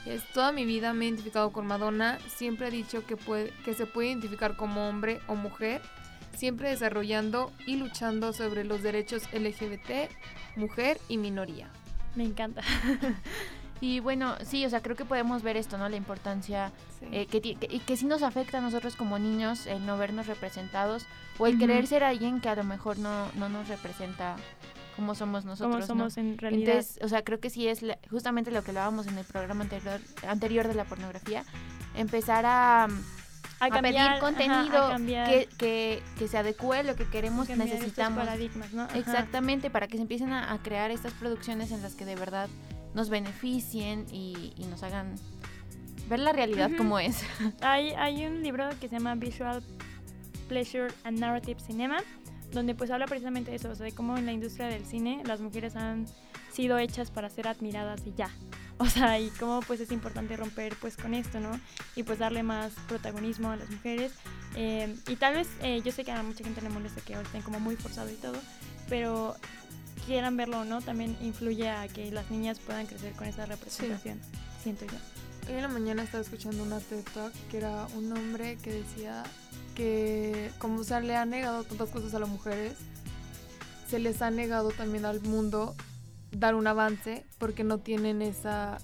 Es 0.05 0.23
toda 0.33 0.51
mi 0.51 0.65
vida 0.65 0.93
me 0.93 1.05
he 1.05 1.07
identificado 1.09 1.51
con 1.51 1.67
Madonna. 1.67 2.17
Siempre 2.27 2.67
he 2.67 2.71
dicho 2.71 3.05
que, 3.05 3.17
puede, 3.17 3.51
que 3.63 3.73
se 3.73 3.85
puede 3.85 4.09
identificar 4.09 4.55
como 4.55 4.89
hombre 4.89 5.19
o 5.27 5.35
mujer. 5.35 5.81
Siempre 6.35 6.69
desarrollando 6.69 7.51
y 7.67 7.75
luchando 7.75 8.33
sobre 8.33 8.63
los 8.63 8.81
derechos 8.81 9.23
LGBT, 9.33 10.09
mujer 10.55 10.99
y 11.07 11.17
minoría. 11.17 11.69
Me 12.15 12.23
encanta. 12.25 12.61
Y 13.83 13.99
bueno, 13.99 14.35
sí, 14.45 14.63
o 14.63 14.69
sea, 14.69 14.83
creo 14.83 14.95
que 14.95 15.05
podemos 15.05 15.41
ver 15.41 15.57
esto, 15.57 15.75
¿no? 15.79 15.89
La 15.89 15.95
importancia 15.95 16.71
Sí. 16.99 17.07
eh, 17.11 17.25
que, 17.25 17.41
que, 17.41 17.55
que 17.79 17.97
sí 17.97 18.05
nos 18.05 18.21
afecta 18.21 18.59
a 18.59 18.61
nosotros 18.61 18.95
como 18.95 19.17
niños 19.17 19.65
el 19.65 19.83
no 19.87 19.97
vernos 19.97 20.27
representados 20.27 21.07
o 21.39 21.47
el 21.47 21.53
Ujú. 21.55 21.61
querer 21.61 21.87
ser 21.87 22.03
alguien 22.03 22.41
que 22.41 22.49
a 22.49 22.55
lo 22.55 22.63
mejor 22.63 22.99
no, 22.99 23.31
no 23.33 23.49
nos 23.49 23.67
representa 23.69 24.35
como 25.01 25.15
somos 25.15 25.45
nosotros. 25.45 25.79
¿no? 25.79 25.85
somos 25.87 26.17
en 26.17 26.37
realidad. 26.37 26.75
Entonces, 26.75 26.99
o 27.03 27.07
sea, 27.09 27.23
creo 27.23 27.39
que 27.39 27.49
sí 27.49 27.67
es 27.67 27.81
la- 27.81 27.97
justamente 28.09 28.51
lo 28.51 28.63
que 28.63 28.69
hablábamos 28.71 29.07
en 29.07 29.17
el 29.17 29.25
programa 29.25 29.63
anterior, 29.63 29.99
anterior 30.27 30.67
de 30.67 30.75
la 30.75 30.85
pornografía, 30.85 31.43
empezar 31.95 32.45
a, 32.45 32.83
a 32.83 33.69
cambiar, 33.69 33.81
pedir 33.83 33.99
ajá, 33.99 34.15
a 34.15 34.19
contenido 34.19 34.89
que, 35.25 35.49
que, 35.57 36.03
que 36.19 36.27
se 36.27 36.37
adecue 36.37 36.79
a 36.79 36.83
lo 36.83 36.95
que 36.95 37.07
queremos, 37.09 37.49
estos 37.49 37.65
necesitamos. 37.65 38.19
paradigmas, 38.19 38.71
¿no? 38.73 38.87
Exactamente, 38.93 39.69
para 39.71 39.87
que 39.87 39.97
se 39.97 40.03
empiecen 40.03 40.31
a, 40.33 40.53
a 40.53 40.59
crear 40.59 40.91
estas 40.91 41.13
producciones 41.13 41.71
en 41.71 41.81
las 41.81 41.95
que 41.95 42.05
de 42.05 42.15
verdad 42.15 42.47
nos 42.93 43.09
beneficien 43.09 44.05
y, 44.11 44.53
y 44.55 44.65
nos 44.65 44.83
hagan 44.83 45.15
ver 46.09 46.19
la 46.19 46.31
realidad 46.33 46.67
Ujú. 46.67 46.77
como 46.77 46.99
es. 46.99 47.23
Hay, 47.61 47.89
hay 47.91 48.25
un 48.27 48.43
libro 48.43 48.69
que 48.79 48.87
se 48.87 48.97
llama 48.97 49.15
Visual 49.15 49.63
Pleasure 50.47 50.89
and 51.05 51.17
Narrative 51.19 51.59
Cinema, 51.59 51.97
donde 52.51 52.75
pues 52.75 52.91
habla 52.91 53.07
precisamente 53.07 53.51
de 53.51 53.57
eso, 53.57 53.69
o 53.69 53.75
sea, 53.75 53.85
de 53.85 53.91
cómo 53.93 54.17
en 54.17 54.25
la 54.25 54.33
industria 54.33 54.67
del 54.67 54.85
cine 54.85 55.21
las 55.25 55.41
mujeres 55.41 55.75
han 55.75 56.05
sido 56.51 56.77
hechas 56.77 57.11
para 57.11 57.29
ser 57.29 57.47
admiradas 57.47 58.01
y 58.05 58.13
ya. 58.13 58.29
O 58.77 58.87
sea, 58.87 59.19
y 59.19 59.29
cómo 59.39 59.59
pues 59.61 59.79
es 59.79 59.91
importante 59.91 60.35
romper 60.35 60.75
pues 60.81 60.97
con 60.97 61.13
esto, 61.13 61.39
¿no? 61.39 61.51
Y 61.95 62.01
pues 62.01 62.17
darle 62.17 62.41
más 62.41 62.71
protagonismo 62.87 63.51
a 63.51 63.55
las 63.55 63.69
mujeres. 63.69 64.11
Eh, 64.55 64.95
y 65.07 65.17
tal 65.17 65.35
vez, 65.35 65.47
eh, 65.61 65.83
yo 65.85 65.91
sé 65.91 66.03
que 66.03 66.11
a 66.11 66.23
mucha 66.23 66.43
gente 66.43 66.61
le 66.61 66.69
molesta 66.69 66.99
que 67.01 67.13
ahora 67.13 67.27
estén 67.27 67.43
como 67.43 67.59
muy 67.59 67.75
forzado 67.75 68.09
y 68.09 68.15
todo, 68.15 68.39
pero 68.89 69.35
quieran 70.07 70.35
verlo 70.35 70.61
o 70.61 70.65
no, 70.65 70.81
también 70.81 71.15
influye 71.21 71.69
a 71.69 71.87
que 71.87 72.11
las 72.11 72.31
niñas 72.31 72.57
puedan 72.57 72.87
crecer 72.87 73.13
con 73.13 73.27
esa 73.27 73.45
representación, 73.45 74.19
siento 74.63 74.85
yo. 74.85 74.97
Hoy 75.47 75.55
en 75.55 75.61
la 75.61 75.67
mañana 75.67 76.03
estaba 76.03 76.23
escuchando 76.23 76.63
una 76.63 76.79
TED 76.79 77.03
Talk 77.13 77.33
que 77.49 77.57
era 77.57 77.85
un 77.95 78.11
hombre 78.11 78.57
que 78.57 78.73
decía 78.73 79.23
que 79.75 80.51
como 80.59 80.83
se 80.83 80.99
le 81.01 81.15
han 81.15 81.29
negado 81.29 81.63
tantas 81.63 81.89
cosas 81.89 82.13
a 82.13 82.19
las 82.19 82.29
mujeres, 82.29 82.77
se 83.87 83.99
les 83.99 84.21
ha 84.21 84.31
negado 84.31 84.69
también 84.71 85.05
al 85.05 85.21
mundo 85.21 85.75
dar 86.31 86.55
un 86.55 86.67
avance 86.67 87.25
porque 87.37 87.63
no 87.63 87.79
tienen 87.79 88.21
esa... 88.21 88.77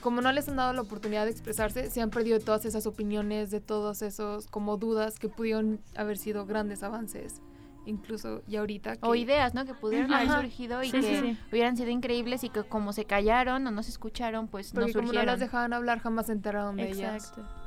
Como 0.00 0.22
no 0.22 0.32
les 0.32 0.48
han 0.48 0.56
dado 0.56 0.72
la 0.72 0.80
oportunidad 0.80 1.26
de 1.26 1.30
expresarse, 1.30 1.90
se 1.90 2.00
han 2.00 2.10
perdido 2.10 2.40
todas 2.40 2.64
esas 2.64 2.86
opiniones, 2.86 3.50
de 3.50 3.60
todos 3.60 4.00
esos 4.00 4.46
como 4.46 4.78
dudas 4.78 5.18
que 5.18 5.28
pudieron 5.28 5.80
haber 5.94 6.16
sido 6.16 6.46
grandes 6.46 6.82
avances, 6.82 7.42
incluso 7.84 8.42
y 8.48 8.56
ahorita. 8.56 8.96
O 9.02 9.14
ideas, 9.14 9.52
¿no? 9.52 9.66
Que 9.66 9.74
pudieron 9.74 10.10
haber 10.12 10.30
surgido 10.42 10.82
y 10.82 10.90
Sí, 10.90 11.00
que 11.00 11.20
sí. 11.20 11.38
hubieran 11.52 11.76
sido 11.76 11.90
increíbles 11.90 12.44
y 12.44 12.48
que 12.48 12.64
como 12.64 12.94
se 12.94 13.04
callaron 13.04 13.66
o 13.66 13.70
no 13.70 13.82
se 13.82 13.90
escucharon, 13.90 14.48
pues 14.48 14.72
no 14.72 14.80
Porque 14.80 14.94
como 14.94 15.12
no 15.12 15.22
las 15.22 15.38
dejaban 15.38 15.74
hablar, 15.74 16.00
jamás 16.00 16.26
se 16.26 16.32
enteraron 16.32 16.76
de 16.76 16.90
ellas. 16.90 17.26
Exacto. 17.28 17.59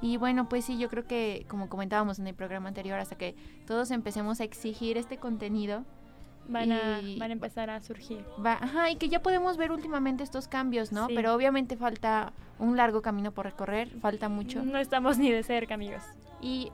Y 0.00 0.16
bueno, 0.16 0.48
pues 0.48 0.64
sí, 0.64 0.78
yo 0.78 0.88
creo 0.88 1.06
que 1.06 1.44
como 1.48 1.68
comentábamos 1.68 2.18
en 2.18 2.26
el 2.26 2.34
programa 2.34 2.68
anterior, 2.68 2.98
hasta 2.98 3.16
que 3.16 3.34
todos 3.66 3.90
empecemos 3.90 4.40
a 4.40 4.44
exigir 4.44 4.96
este 4.96 5.16
contenido, 5.18 5.84
Van 6.50 6.72
a, 6.72 7.00
van 7.18 7.30
a 7.30 7.32
empezar 7.34 7.68
a 7.68 7.78
surgir. 7.82 8.24
va, 8.44 8.54
ajá, 8.54 8.90
y 8.90 8.96
que 8.96 9.10
ya 9.10 9.20
podemos 9.20 9.58
ver 9.58 9.70
últimamente 9.70 10.24
estos 10.24 10.48
cambios, 10.48 10.92
¿no? 10.92 11.06
Sí. 11.08 11.12
Pero 11.14 11.34
obviamente 11.34 11.76
falta 11.76 12.32
un 12.58 12.74
largo 12.74 13.02
camino 13.02 13.32
por 13.32 13.44
recorrer, 13.44 13.90
falta 14.00 14.30
mucho. 14.30 14.64
No 14.64 14.78
estamos 14.78 15.18
ni 15.18 15.30
de 15.30 15.42
cerca, 15.42 15.74
amigos. 15.74 16.02
Y, 16.40 16.72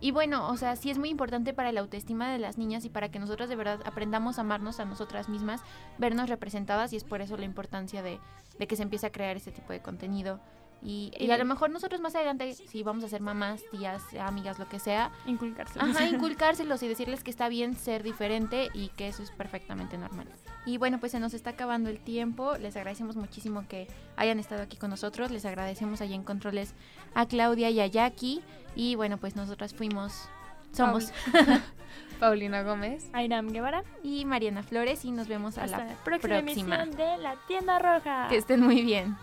y 0.00 0.12
bueno, 0.12 0.48
o 0.48 0.56
sea, 0.56 0.74
sí 0.74 0.90
es 0.90 0.96
muy 0.96 1.10
importante 1.10 1.52
para 1.52 1.70
la 1.70 1.80
autoestima 1.80 2.32
de 2.32 2.38
las 2.38 2.56
niñas 2.56 2.86
y 2.86 2.88
para 2.88 3.10
que 3.10 3.18
nosotras 3.18 3.50
de 3.50 3.56
verdad 3.56 3.80
aprendamos 3.84 4.38
a 4.38 4.40
amarnos 4.40 4.80
a 4.80 4.86
nosotras 4.86 5.28
mismas, 5.28 5.60
vernos 5.98 6.30
representadas 6.30 6.94
y 6.94 6.96
es 6.96 7.04
por 7.04 7.20
eso 7.20 7.36
la 7.36 7.44
importancia 7.44 8.02
de, 8.02 8.18
de 8.58 8.66
que 8.66 8.76
se 8.76 8.84
empiece 8.84 9.06
a 9.06 9.12
crear 9.12 9.36
este 9.36 9.52
tipo 9.52 9.74
de 9.74 9.80
contenido. 9.80 10.40
Y, 10.82 11.12
y 11.18 11.30
a 11.30 11.36
lo 11.36 11.44
mejor 11.44 11.70
nosotros 11.70 12.00
más 12.00 12.14
adelante, 12.14 12.54
si 12.54 12.82
vamos 12.82 13.04
a 13.04 13.08
ser 13.08 13.20
mamás, 13.20 13.60
tías, 13.70 14.02
amigas, 14.18 14.58
lo 14.58 14.66
que 14.68 14.78
sea, 14.78 15.10
Inculcárselos. 15.26 15.90
Ajá, 15.96 16.06
inculcárselos 16.08 16.82
y 16.82 16.88
decirles 16.88 17.22
que 17.22 17.30
está 17.30 17.48
bien 17.48 17.74
ser 17.76 18.02
diferente 18.02 18.70
y 18.72 18.88
que 18.88 19.08
eso 19.08 19.22
es 19.22 19.30
perfectamente 19.30 19.98
normal. 19.98 20.26
Y 20.64 20.78
bueno, 20.78 20.98
pues 20.98 21.12
se 21.12 21.20
nos 21.20 21.34
está 21.34 21.50
acabando 21.50 21.90
el 21.90 21.98
tiempo. 22.00 22.56
Les 22.56 22.76
agradecemos 22.76 23.16
muchísimo 23.16 23.66
que 23.68 23.88
hayan 24.16 24.38
estado 24.38 24.62
aquí 24.62 24.76
con 24.76 24.90
nosotros. 24.90 25.30
Les 25.30 25.44
agradecemos 25.44 26.00
allá 26.00 26.14
en 26.14 26.22
controles 26.22 26.74
a 27.14 27.26
Claudia 27.26 27.68
y 27.70 27.80
a 27.80 27.86
Jackie. 27.86 28.42
Y 28.74 28.94
bueno, 28.94 29.16
pues 29.18 29.36
nosotras 29.36 29.74
fuimos, 29.74 30.28
somos 30.72 31.12
Paulina 32.20 32.62
Gómez, 32.62 33.08
Airam 33.14 33.48
Guevara 33.48 33.82
y 34.02 34.24
Mariana 34.26 34.62
Flores 34.62 35.04
y 35.04 35.10
nos 35.10 35.28
vemos 35.28 35.56
a 35.58 35.64
Hasta 35.64 35.78
la 35.78 35.84
la 35.86 35.94
próxima, 36.04 36.40
próxima. 36.42 36.76
emisión 36.82 36.96
de 36.96 37.18
La 37.18 37.36
Tienda 37.48 37.78
Roja. 37.78 38.28
Que 38.28 38.36
estén 38.36 38.60
muy 38.60 38.82
bien. 38.82 39.16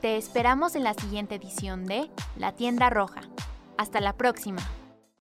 Te 0.00 0.16
esperamos 0.16 0.74
en 0.74 0.82
la 0.82 0.94
siguiente 0.94 1.36
edición 1.36 1.86
de 1.86 2.10
La 2.36 2.52
Tienda 2.52 2.90
Roja. 2.90 3.20
Hasta 3.78 4.00
la 4.00 4.16
próxima. 4.16 4.60